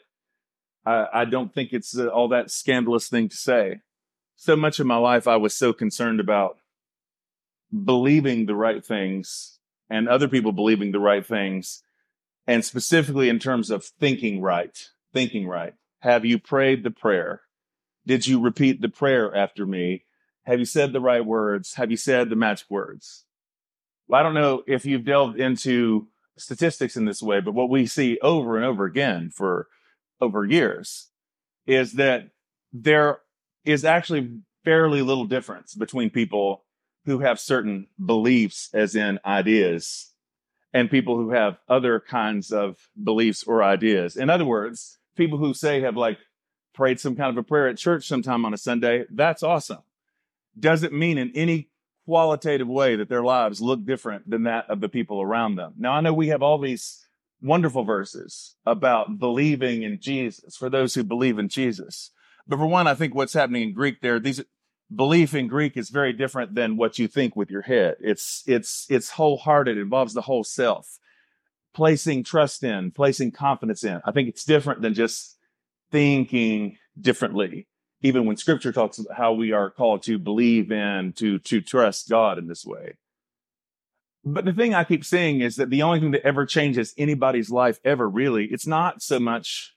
I, 0.85 1.07
I 1.12 1.24
don't 1.24 1.55
think 1.55 1.72
it's 1.72 1.96
uh, 1.96 2.09
all 2.09 2.29
that 2.29 2.50
scandalous 2.50 3.09
thing 3.09 3.29
to 3.29 3.37
say. 3.37 3.81
So 4.37 4.57
much 4.57 4.81
of 4.81 4.87
my 4.87 4.96
life, 4.96 5.29
I 5.29 5.37
was 5.37 5.55
so 5.55 5.72
concerned 5.72 6.20
about 6.20 6.59
believing 7.85 8.46
the 8.46 8.55
right 8.55 8.85
things 8.85 9.59
and 9.88 10.09
other 10.09 10.29
people 10.29 10.53
believing 10.53 10.92
the 10.92 11.00
right 11.00 11.24
things 11.24 11.83
and 12.46 12.64
specifically 12.64 13.29
in 13.29 13.38
terms 13.38 13.70
of 13.70 13.85
thinking 13.85 14.40
right, 14.40 14.88
thinking 15.12 15.46
right. 15.46 15.74
Have 16.00 16.24
you 16.24 16.38
prayed 16.38 16.83
the 16.83 16.90
prayer? 16.90 17.42
Did 18.07 18.26
you 18.26 18.40
repeat 18.40 18.81
the 18.81 18.88
prayer 18.88 19.35
after 19.35 19.66
me? 19.66 20.05
Have 20.44 20.59
you 20.59 20.64
said 20.64 20.92
the 20.92 21.00
right 21.00 21.24
words? 21.24 21.74
Have 21.74 21.90
you 21.90 21.96
said 21.96 22.31
the 22.31 22.37
magic 22.37 22.70
words? 22.70 23.24
Well, 24.09 24.20
I 24.20 24.22
don't 24.22 24.35
know 24.35 24.62
if 24.66 24.85
you've 24.85 25.05
delved 25.05 25.38
into 25.38 26.09
statistics 26.37 26.96
in 26.96 27.05
this 27.05 27.22
way, 27.22 27.40
but 27.40 27.55
what 27.55 27.70
we 27.70 27.87
see 27.87 28.18
over 28.22 28.57
and 28.57 28.64
over 28.64 28.85
again 28.85 29.31
for 29.31 29.68
over 30.20 30.44
years 30.44 31.11
is 31.66 31.92
that 31.92 32.31
there 32.72 33.20
is 33.64 33.85
actually 33.85 34.40
fairly 34.64 35.03
little 35.03 35.26
difference 35.26 35.74
between 35.74 36.11
people 36.11 36.64
who 37.07 37.20
have 37.20 37.40
certain 37.40 37.87
beliefs, 38.05 38.68
as 38.74 38.94
in 38.94 39.18
ideas, 39.24 40.12
and 40.72 40.90
people 40.90 41.16
who 41.16 41.31
have 41.31 41.59
other 41.68 42.00
kinds 42.00 42.53
of 42.53 42.76
beliefs 43.03 43.42
or 43.44 43.62
ideas. 43.62 44.16
In 44.16 44.31
other 44.31 44.44
words, 44.44 44.98
people 45.16 45.38
who 45.38 45.55
say 45.55 45.81
have 45.81 45.96
like 45.96 46.18
prayed 46.74 47.00
some 47.00 47.16
kind 47.16 47.31
of 47.31 47.38
a 47.38 47.46
prayer 47.46 47.68
at 47.68 47.76
church 47.76 48.07
sometime 48.07 48.44
on 48.44 48.55
a 48.55 48.59
Sunday, 48.59 49.05
that's 49.11 49.42
awesome. 49.42 49.83
Doesn't 50.61 50.92
mean 50.92 51.18
in 51.18 51.33
any 51.35 51.70
qualitative 52.07 52.68
way 52.68 52.96
that 52.96 53.09
their 53.09 53.23
lives 53.23 53.61
look 53.61 53.85
different 53.85 54.29
than 54.29 54.44
that 54.44 54.68
of 54.68 54.81
the 54.81 54.88
people 54.88 55.23
around 55.23 55.57
them. 55.57 55.75
Now, 55.79 55.92
I 55.92 56.01
know 56.01 56.12
we 56.12 56.29
have 56.29 56.42
all 56.42 56.59
these 56.59 57.07
wonderful 57.40 57.85
verses 57.85 58.57
about 58.66 59.18
believing 59.18 59.83
in 59.83 59.99
Jesus 60.01 60.57
for 60.57 60.68
those 60.68 60.94
who 60.94 61.05
believe 61.05 61.38
in 61.38 61.49
Jesus. 61.49 62.11
But 62.46 62.59
for 62.59 62.66
one, 62.66 62.87
I 62.87 62.94
think 62.94 63.14
what's 63.14 63.33
happening 63.33 63.62
in 63.62 63.75
Greek 63.75 64.01
there, 64.01 64.18
these 64.18 64.42
belief 64.94 65.35
in 65.35 65.46
Greek 65.46 65.77
is 65.77 65.88
very 65.88 66.12
different 66.12 66.55
than 66.55 66.77
what 66.77 66.99
you 66.99 67.07
think 67.07 67.37
with 67.37 67.51
your 67.51 67.62
head. 67.62 67.96
It's 68.01 68.42
it's 68.46 68.87
it's 68.90 69.11
wholehearted, 69.11 69.77
it 69.77 69.81
involves 69.81 70.14
the 70.14 70.23
whole 70.23 70.44
self. 70.44 70.99
Placing 71.73 72.25
trust 72.25 72.64
in, 72.64 72.90
placing 72.90 73.31
confidence 73.31 73.85
in. 73.85 74.01
I 74.05 74.11
think 74.11 74.29
it's 74.29 74.44
different 74.44 74.83
than 74.83 74.94
just 74.94 75.38
thinking 75.92 76.77
differently. 77.01 77.68
Even 78.03 78.25
when 78.25 78.37
scripture 78.37 78.73
talks 78.73 78.99
about 78.99 79.17
how 79.17 79.33
we 79.33 79.53
are 79.53 79.71
called 79.71 80.03
to 80.05 80.19
believe 80.19 80.73
in, 80.73 81.13
to 81.15 81.39
to 81.39 81.61
trust 81.61 82.09
God 82.09 82.39
in 82.39 82.47
this 82.47 82.65
way. 82.65 82.95
But 84.25 84.45
the 84.45 84.53
thing 84.53 84.75
I 84.75 84.85
keep 84.85 85.05
saying 85.05 85.41
is 85.41 85.57
that 85.57 85.71
the 85.71 85.83
only 85.83 86.01
thing 86.01 86.11
that 86.11 86.27
ever 86.27 86.45
changes 86.45 86.95
anybody's 86.97 87.51
life 87.51 87.81
ever 87.85 88.09
really, 88.09 88.47
it's 88.47 88.67
not 88.67 89.03
so 89.03 89.19
much, 89.19 89.75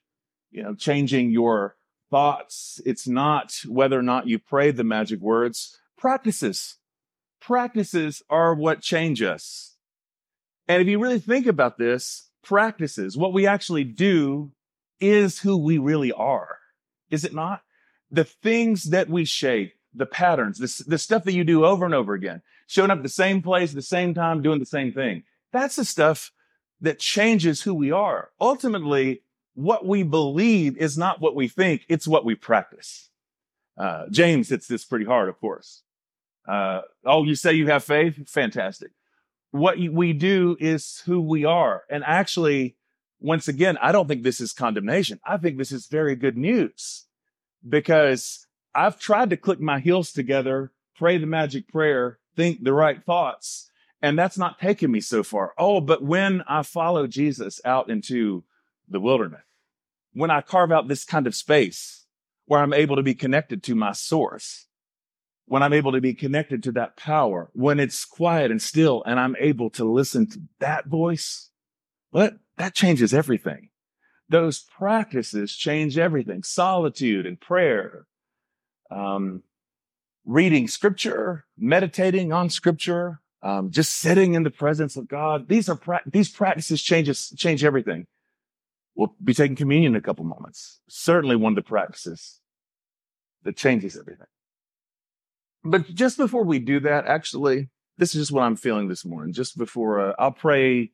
you 0.52 0.62
know, 0.62 0.76
changing 0.76 1.32
your 1.32 1.76
thoughts. 2.12 2.80
It's 2.86 3.08
not 3.08 3.56
whether 3.68 3.98
or 3.98 4.04
not 4.04 4.28
you 4.28 4.38
pray 4.38 4.72
the 4.72 4.84
magic 4.84 5.20
words. 5.20 5.80
Practices. 5.98 6.78
Practices 7.42 8.22
are 8.30 8.54
what 8.54 8.82
change 8.82 9.22
us. 9.22 9.78
And 10.68 10.82
if 10.82 10.88
you 10.88 11.00
really 11.00 11.20
think 11.20 11.46
about 11.46 11.78
this, 11.78 12.30
practices, 12.44 13.18
what 13.18 13.34
we 13.34 13.48
actually 13.48 13.84
do 13.84 14.52
is 15.00 15.40
who 15.40 15.58
we 15.58 15.78
really 15.78 16.12
are. 16.12 16.60
Is 17.10 17.26
it 17.26 17.34
not? 17.34 17.63
The 18.14 18.24
things 18.24 18.86
that 18.92 19.10
we 19.10 19.26
shape, 19.26 19.74
the 19.94 20.06
patterns, 20.06 20.60
the, 20.60 20.84
the 20.88 20.98
stuff 20.98 21.24
that 21.26 21.34
you 21.34 21.44
do 21.44 21.66
over 21.66 21.84
and 21.84 21.94
over 21.94 22.14
again, 22.14 22.42
showing 22.68 22.92
up 22.92 23.02
the 23.04 23.10
same 23.10 23.42
place, 23.42 23.74
the 23.74 23.82
same 23.82 24.14
time, 24.14 24.42
doing 24.42 24.60
the 24.60 24.66
same 24.66 24.94
thing. 24.94 25.24
That's 25.52 25.76
the 25.76 25.84
stuff 25.84 26.32
that 26.80 27.00
changes 27.00 27.64
who 27.64 27.74
we 27.74 27.92
are. 27.92 28.30
Ultimately, 28.40 29.24
what 29.56 29.86
we 29.86 30.04
believe 30.04 30.78
is 30.78 30.98
not 30.98 31.22
what 31.22 31.36
we 31.36 31.48
think, 31.48 31.86
it's 31.90 32.08
what 32.08 32.24
we 32.24 32.36
practice. 32.36 33.10
Uh, 33.78 34.06
James 34.12 34.50
hits 34.50 34.68
this 34.68 34.86
pretty 34.86 35.06
hard, 35.06 35.28
of 35.28 35.40
course. 35.40 35.82
Uh, 36.48 36.82
oh, 37.06 37.24
you 37.24 37.36
say 37.36 37.54
you 37.54 37.68
have 37.68 37.84
faith? 37.84 38.30
Fantastic. 38.30 38.92
What 39.52 39.78
we 39.78 40.14
do 40.14 40.56
is 40.60 41.02
who 41.06 41.22
we 41.22 41.46
are. 41.46 41.84
And 41.90 42.04
actually, 42.04 42.76
once 43.20 43.48
again, 43.48 43.78
I 43.82 43.92
don't 43.92 44.08
think 44.08 44.24
this 44.24 44.42
is 44.42 44.54
condemnation. 44.54 45.20
I 45.26 45.38
think 45.38 45.58
this 45.58 45.72
is 45.72 45.88
very 45.88 46.16
good 46.16 46.38
news 46.38 47.06
because 47.68 48.46
I've 48.76 49.00
tried 49.00 49.30
to 49.30 49.38
click 49.38 49.60
my 49.60 49.80
heels 49.80 50.12
together, 50.12 50.72
pray 50.96 51.18
the 51.18 51.26
magic 51.26 51.68
prayer, 51.68 52.20
think 52.36 52.64
the 52.64 52.74
right 52.74 53.04
thoughts, 53.04 53.70
and 54.02 54.18
that's 54.18 54.38
not 54.38 54.60
taken 54.60 54.92
me 54.92 55.00
so 55.00 55.24
far. 55.24 55.54
Oh, 55.58 55.80
but 55.80 56.04
when 56.04 56.44
I 56.48 56.64
follow 56.64 57.08
Jesus 57.08 57.62
out 57.64 57.90
into 57.90 58.44
the 58.90 59.00
wilderness, 59.00 59.44
when 60.14 60.30
I 60.30 60.42
carve 60.42 60.72
out 60.72 60.88
this 60.88 61.06
kind 61.06 61.26
of 61.26 61.36
space 61.36 62.06
where 62.46 62.60
I'm 62.60 62.74
able 62.74 62.98
to 62.98 63.04
be 63.04 63.16
connected 63.16 63.64
to 63.64 63.76
my 63.76 63.94
source, 63.94 64.68
when 65.46 65.64
I'm 65.64 65.74
able 65.74 65.94
to 65.94 66.02
be 66.02 66.14
connected 66.14 66.64
to 66.64 66.72
that 66.74 66.98
power, 66.98 67.50
when 67.54 67.80
it's 67.80 68.06
quiet 68.06 68.52
and 68.52 68.62
still 68.62 69.04
and 69.06 69.20
I'm 69.20 69.36
able 69.40 69.70
to 69.72 69.86
listen 69.86 70.28
to 70.32 70.42
that 70.60 70.88
voice, 70.88 71.50
what 72.12 72.38
that 72.58 72.76
changes 72.76 73.14
everything. 73.14 73.70
Those 74.34 74.62
practices 74.62 75.56
change 75.56 76.00
everything. 76.00 76.42
Solitude 76.42 77.28
and 77.28 77.40
prayer, 77.40 78.08
um, 78.90 79.44
reading 80.26 80.68
scripture, 80.68 81.46
meditating 81.56 82.34
on 82.34 82.50
scripture, 82.50 83.22
um, 83.44 83.70
just 83.70 83.94
sitting 83.94 84.34
in 84.34 84.42
the 84.42 84.50
presence 84.50 84.98
of 84.98 85.08
God. 85.08 85.50
These 85.50 85.70
are 85.70 85.76
pra- 85.76 86.02
these 86.08 86.30
practices 86.30 86.82
changes 86.82 87.32
change 87.38 87.64
everything. 87.64 88.08
We'll 88.96 89.14
be 89.24 89.36
taking 89.36 89.56
communion 89.56 89.94
in 89.94 90.00
a 90.00 90.02
couple 90.02 90.26
moments. 90.26 90.82
Certainly 90.90 91.36
one 91.36 91.52
of 91.54 91.58
the 91.58 91.70
practices 91.70 92.42
that 93.44 93.56
changes 93.56 93.96
everything. 93.96 94.26
But 95.64 95.94
just 95.94 96.18
before 96.18 96.44
we 96.44 96.58
do 96.58 96.80
that, 96.80 97.06
actually, 97.06 97.70
this 98.00 98.16
is 98.16 98.24
just 98.24 98.32
what 98.32 98.42
I'm 98.42 98.56
feeling 98.56 98.88
this 98.88 99.06
morning. 99.06 99.32
Just 99.32 99.60
before 99.60 100.10
uh, 100.10 100.16
I'll 100.18 100.32
pray 100.32 100.92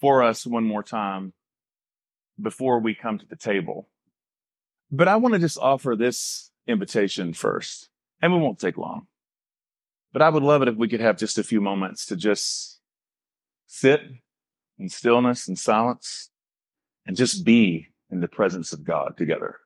for 0.00 0.22
us 0.22 0.46
one 0.46 0.64
more 0.64 0.82
time 0.82 1.34
before 2.40 2.80
we 2.80 2.94
come 2.94 3.18
to 3.18 3.26
the 3.26 3.36
table. 3.36 3.88
But 4.90 5.08
I 5.08 5.16
want 5.16 5.34
to 5.34 5.40
just 5.40 5.58
offer 5.58 5.96
this 5.96 6.50
invitation 6.66 7.32
first, 7.32 7.88
and 8.20 8.32
we 8.32 8.38
won't 8.38 8.58
take 8.58 8.76
long. 8.76 9.06
But 10.12 10.22
I 10.22 10.28
would 10.28 10.42
love 10.42 10.62
it 10.62 10.68
if 10.68 10.76
we 10.76 10.88
could 10.88 11.00
have 11.00 11.18
just 11.18 11.38
a 11.38 11.44
few 11.44 11.60
moments 11.60 12.06
to 12.06 12.16
just 12.16 12.80
sit 13.66 14.00
in 14.78 14.88
stillness 14.88 15.48
and 15.48 15.58
silence 15.58 16.30
and 17.06 17.16
just 17.16 17.44
be 17.44 17.88
in 18.10 18.20
the 18.20 18.28
presence 18.28 18.72
of 18.72 18.84
God 18.84 19.16
together. 19.16 19.56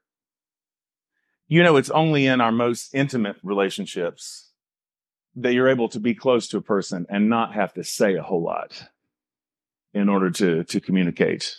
You 1.48 1.62
know, 1.62 1.76
it's 1.76 1.90
only 1.90 2.26
in 2.26 2.40
our 2.40 2.52
most 2.52 2.94
intimate 2.94 3.36
relationships 3.42 4.52
that 5.36 5.52
you're 5.52 5.68
able 5.68 5.88
to 5.88 6.00
be 6.00 6.14
close 6.14 6.48
to 6.48 6.58
a 6.58 6.62
person 6.62 7.06
and 7.08 7.28
not 7.28 7.54
have 7.54 7.72
to 7.74 7.84
say 7.84 8.14
a 8.14 8.22
whole 8.22 8.42
lot 8.42 8.88
in 9.92 10.08
order 10.08 10.30
to, 10.30 10.64
to 10.64 10.80
communicate. 10.80 11.56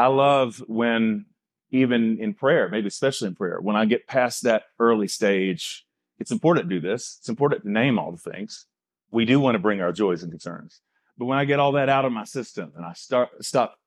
I 0.00 0.06
love 0.06 0.64
when 0.66 1.26
even 1.70 2.18
in 2.20 2.32
prayer, 2.32 2.70
maybe 2.70 2.88
especially 2.88 3.28
in 3.28 3.34
prayer, 3.34 3.60
when 3.60 3.76
I 3.76 3.84
get 3.84 4.06
past 4.06 4.44
that 4.44 4.62
early 4.78 5.08
stage, 5.08 5.84
it's 6.18 6.30
important 6.30 6.70
to 6.70 6.74
do 6.74 6.80
this. 6.80 7.18
It's 7.20 7.28
important 7.28 7.64
to 7.64 7.70
name 7.70 7.98
all 7.98 8.10
the 8.10 8.30
things. 8.30 8.64
We 9.10 9.26
do 9.26 9.38
want 9.38 9.56
to 9.56 9.58
bring 9.58 9.82
our 9.82 9.92
joys 9.92 10.22
and 10.22 10.32
concerns. 10.32 10.80
But 11.18 11.26
when 11.26 11.36
I 11.36 11.44
get 11.44 11.60
all 11.60 11.72
that 11.72 11.90
out 11.90 12.06
of 12.06 12.12
my 12.12 12.24
system 12.24 12.72
and 12.76 12.86
I 12.86 12.94
start 12.94 13.28
stop 13.42 13.78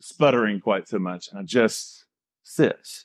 sputtering 0.00 0.60
quite 0.60 0.86
so 0.86 1.00
much 1.00 1.28
and 1.28 1.40
I 1.40 1.42
just 1.42 2.04
sit. 2.44 3.04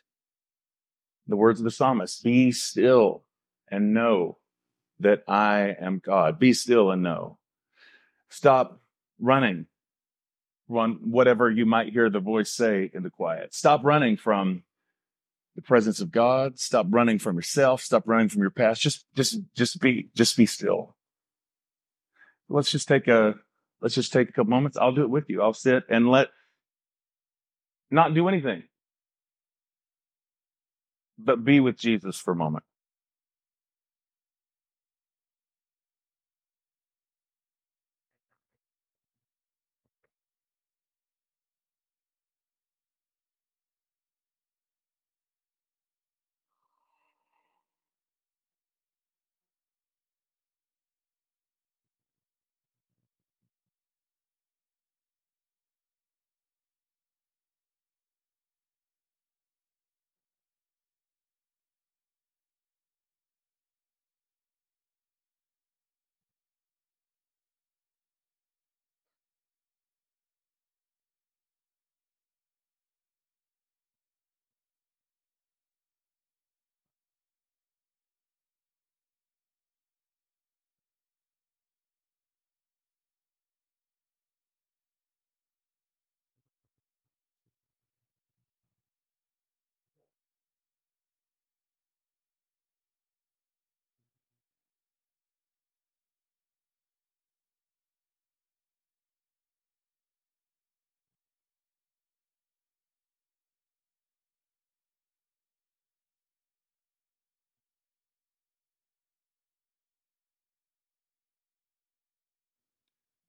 The 1.26 1.36
words 1.36 1.60
of 1.60 1.64
the 1.64 1.72
psalmist, 1.72 2.24
be 2.24 2.52
still 2.52 3.24
and 3.72 3.96
know 3.96 4.38
that 5.00 5.24
I 5.28 5.76
am 5.82 6.04
God. 6.06 6.38
Be 6.38 6.54
still 6.54 6.92
and 6.92 7.02
know. 7.02 7.40
Stop 8.30 8.80
running 9.20 9.66
run 10.74 11.00
whatever 11.04 11.50
you 11.50 11.66
might 11.66 11.94
hear 11.94 12.10
the 12.10 12.20
voice 12.20 12.52
say 12.52 12.90
in 12.94 13.04
the 13.04 13.10
quiet. 13.10 13.54
Stop 13.54 13.82
running 13.84 14.18
from 14.18 14.64
the 15.56 15.62
presence 15.62 16.00
of 16.00 16.12
God. 16.12 16.60
Stop 16.60 16.88
running 16.90 17.20
from 17.20 17.36
yourself. 17.36 17.82
Stop 17.82 18.04
running 18.06 18.30
from 18.30 18.42
your 18.42 18.50
past. 18.50 18.82
Just, 18.82 19.06
just, 19.16 19.40
just 19.56 19.80
be, 19.80 20.10
just 20.16 20.36
be 20.36 20.46
still. 20.46 20.96
Let's 22.50 22.72
just 22.72 22.88
take 22.88 23.08
a, 23.08 23.36
let's 23.82 23.96
just 23.96 24.12
take 24.12 24.30
a 24.30 24.32
couple 24.32 24.50
moments. 24.50 24.78
I'll 24.78 24.92
do 24.92 25.04
it 25.04 25.10
with 25.10 25.30
you. 25.30 25.42
I'll 25.42 25.54
sit 25.54 25.84
and 25.90 26.10
let, 26.10 26.28
not 27.92 28.14
do 28.14 28.28
anything, 28.28 28.64
but 31.20 31.46
be 31.46 31.60
with 31.60 31.78
Jesus 31.78 32.18
for 32.18 32.32
a 32.32 32.36
moment. 32.36 32.64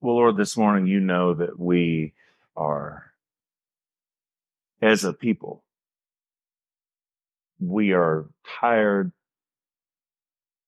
Well, 0.04 0.16
Lord, 0.16 0.36
this 0.36 0.54
morning, 0.54 0.86
you 0.86 1.00
know 1.00 1.32
that 1.32 1.58
we 1.58 2.12
are, 2.54 3.14
as 4.82 5.02
a 5.02 5.14
people, 5.14 5.64
we 7.58 7.94
are 7.94 8.26
tired. 8.60 9.12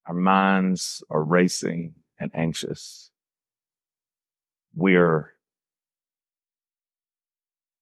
Our 0.07 0.15
minds 0.15 1.05
are 1.11 1.23
racing 1.23 1.97
and 2.19 2.31
anxious. 2.35 3.11
We 4.75 4.97
are 4.97 5.35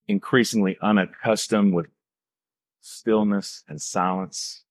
increasingly 0.08 0.76
unaccustomed 0.82 1.72
with 1.72 1.86
stillness 2.80 3.62
and 3.68 3.80
silence. 3.80 4.64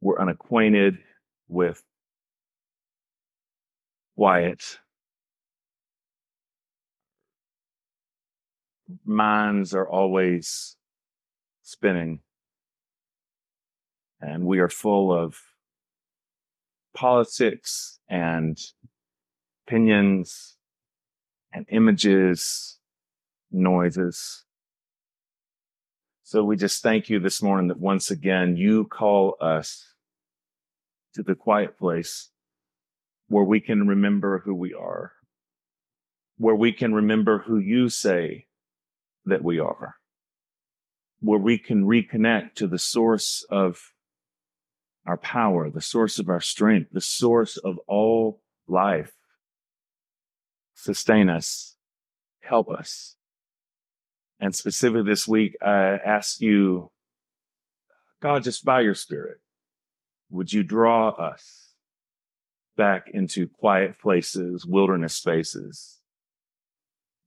We're 0.00 0.18
unacquainted 0.18 0.96
with 1.46 1.84
quiet. 4.20 4.78
Minds 9.06 9.74
are 9.74 9.88
always 9.88 10.76
spinning. 11.62 12.20
And 14.20 14.44
we 14.44 14.58
are 14.58 14.68
full 14.68 15.10
of 15.10 15.38
politics 16.94 17.98
and 18.10 18.58
opinions 19.66 20.58
and 21.54 21.64
images, 21.70 22.78
noises. 23.50 24.44
So 26.24 26.44
we 26.44 26.56
just 26.56 26.82
thank 26.82 27.08
you 27.08 27.20
this 27.20 27.42
morning 27.42 27.68
that 27.68 27.80
once 27.80 28.10
again 28.10 28.58
you 28.58 28.84
call 28.84 29.36
us 29.40 29.94
to 31.14 31.22
the 31.22 31.34
quiet 31.34 31.78
place 31.78 32.28
where 33.30 33.44
we 33.44 33.60
can 33.60 33.86
remember 33.86 34.40
who 34.40 34.52
we 34.52 34.74
are, 34.74 35.12
where 36.36 36.56
we 36.56 36.72
can 36.72 36.92
remember 36.92 37.38
who 37.38 37.58
you 37.58 37.88
say 37.88 38.46
that 39.24 39.44
we 39.44 39.60
are, 39.60 39.94
where 41.20 41.38
we 41.38 41.56
can 41.56 41.84
reconnect 41.84 42.54
to 42.56 42.66
the 42.66 42.78
source 42.78 43.46
of 43.48 43.92
our 45.06 45.16
power, 45.16 45.70
the 45.70 45.80
source 45.80 46.18
of 46.18 46.28
our 46.28 46.40
strength, 46.40 46.90
the 46.92 47.00
source 47.00 47.56
of 47.56 47.78
all 47.86 48.42
life. 48.66 49.12
Sustain 50.74 51.30
us, 51.30 51.76
help 52.40 52.68
us. 52.68 53.14
And 54.40 54.56
specifically 54.56 55.08
this 55.08 55.28
week, 55.28 55.54
I 55.62 55.98
ask 56.04 56.40
you 56.40 56.90
God, 58.20 58.42
just 58.42 58.64
by 58.64 58.80
your 58.80 58.96
spirit, 58.96 59.38
would 60.30 60.52
you 60.52 60.64
draw 60.64 61.10
us 61.10 61.59
back 62.80 63.10
into 63.12 63.46
quiet 63.46 63.98
places, 63.98 64.64
wilderness 64.64 65.12
spaces? 65.12 65.98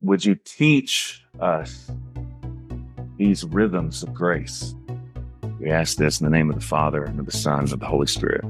Would 0.02 0.26
you 0.26 0.34
teach 0.34 1.24
us 1.40 1.92
these 3.18 3.44
rhythms 3.44 4.02
of 4.02 4.16
grace? 4.16 4.74
We 5.60 5.70
ask 5.70 5.98
this 5.98 6.20
in 6.20 6.26
the 6.26 6.36
name 6.36 6.50
of 6.50 6.56
the 6.56 6.66
Father, 6.66 7.04
and 7.04 7.20
of 7.20 7.28
the 7.28 7.32
Son, 7.32 7.66
and 7.66 7.72
of 7.72 7.80
the 7.80 7.86
Holy 7.86 8.08
Spirit. 8.08 8.44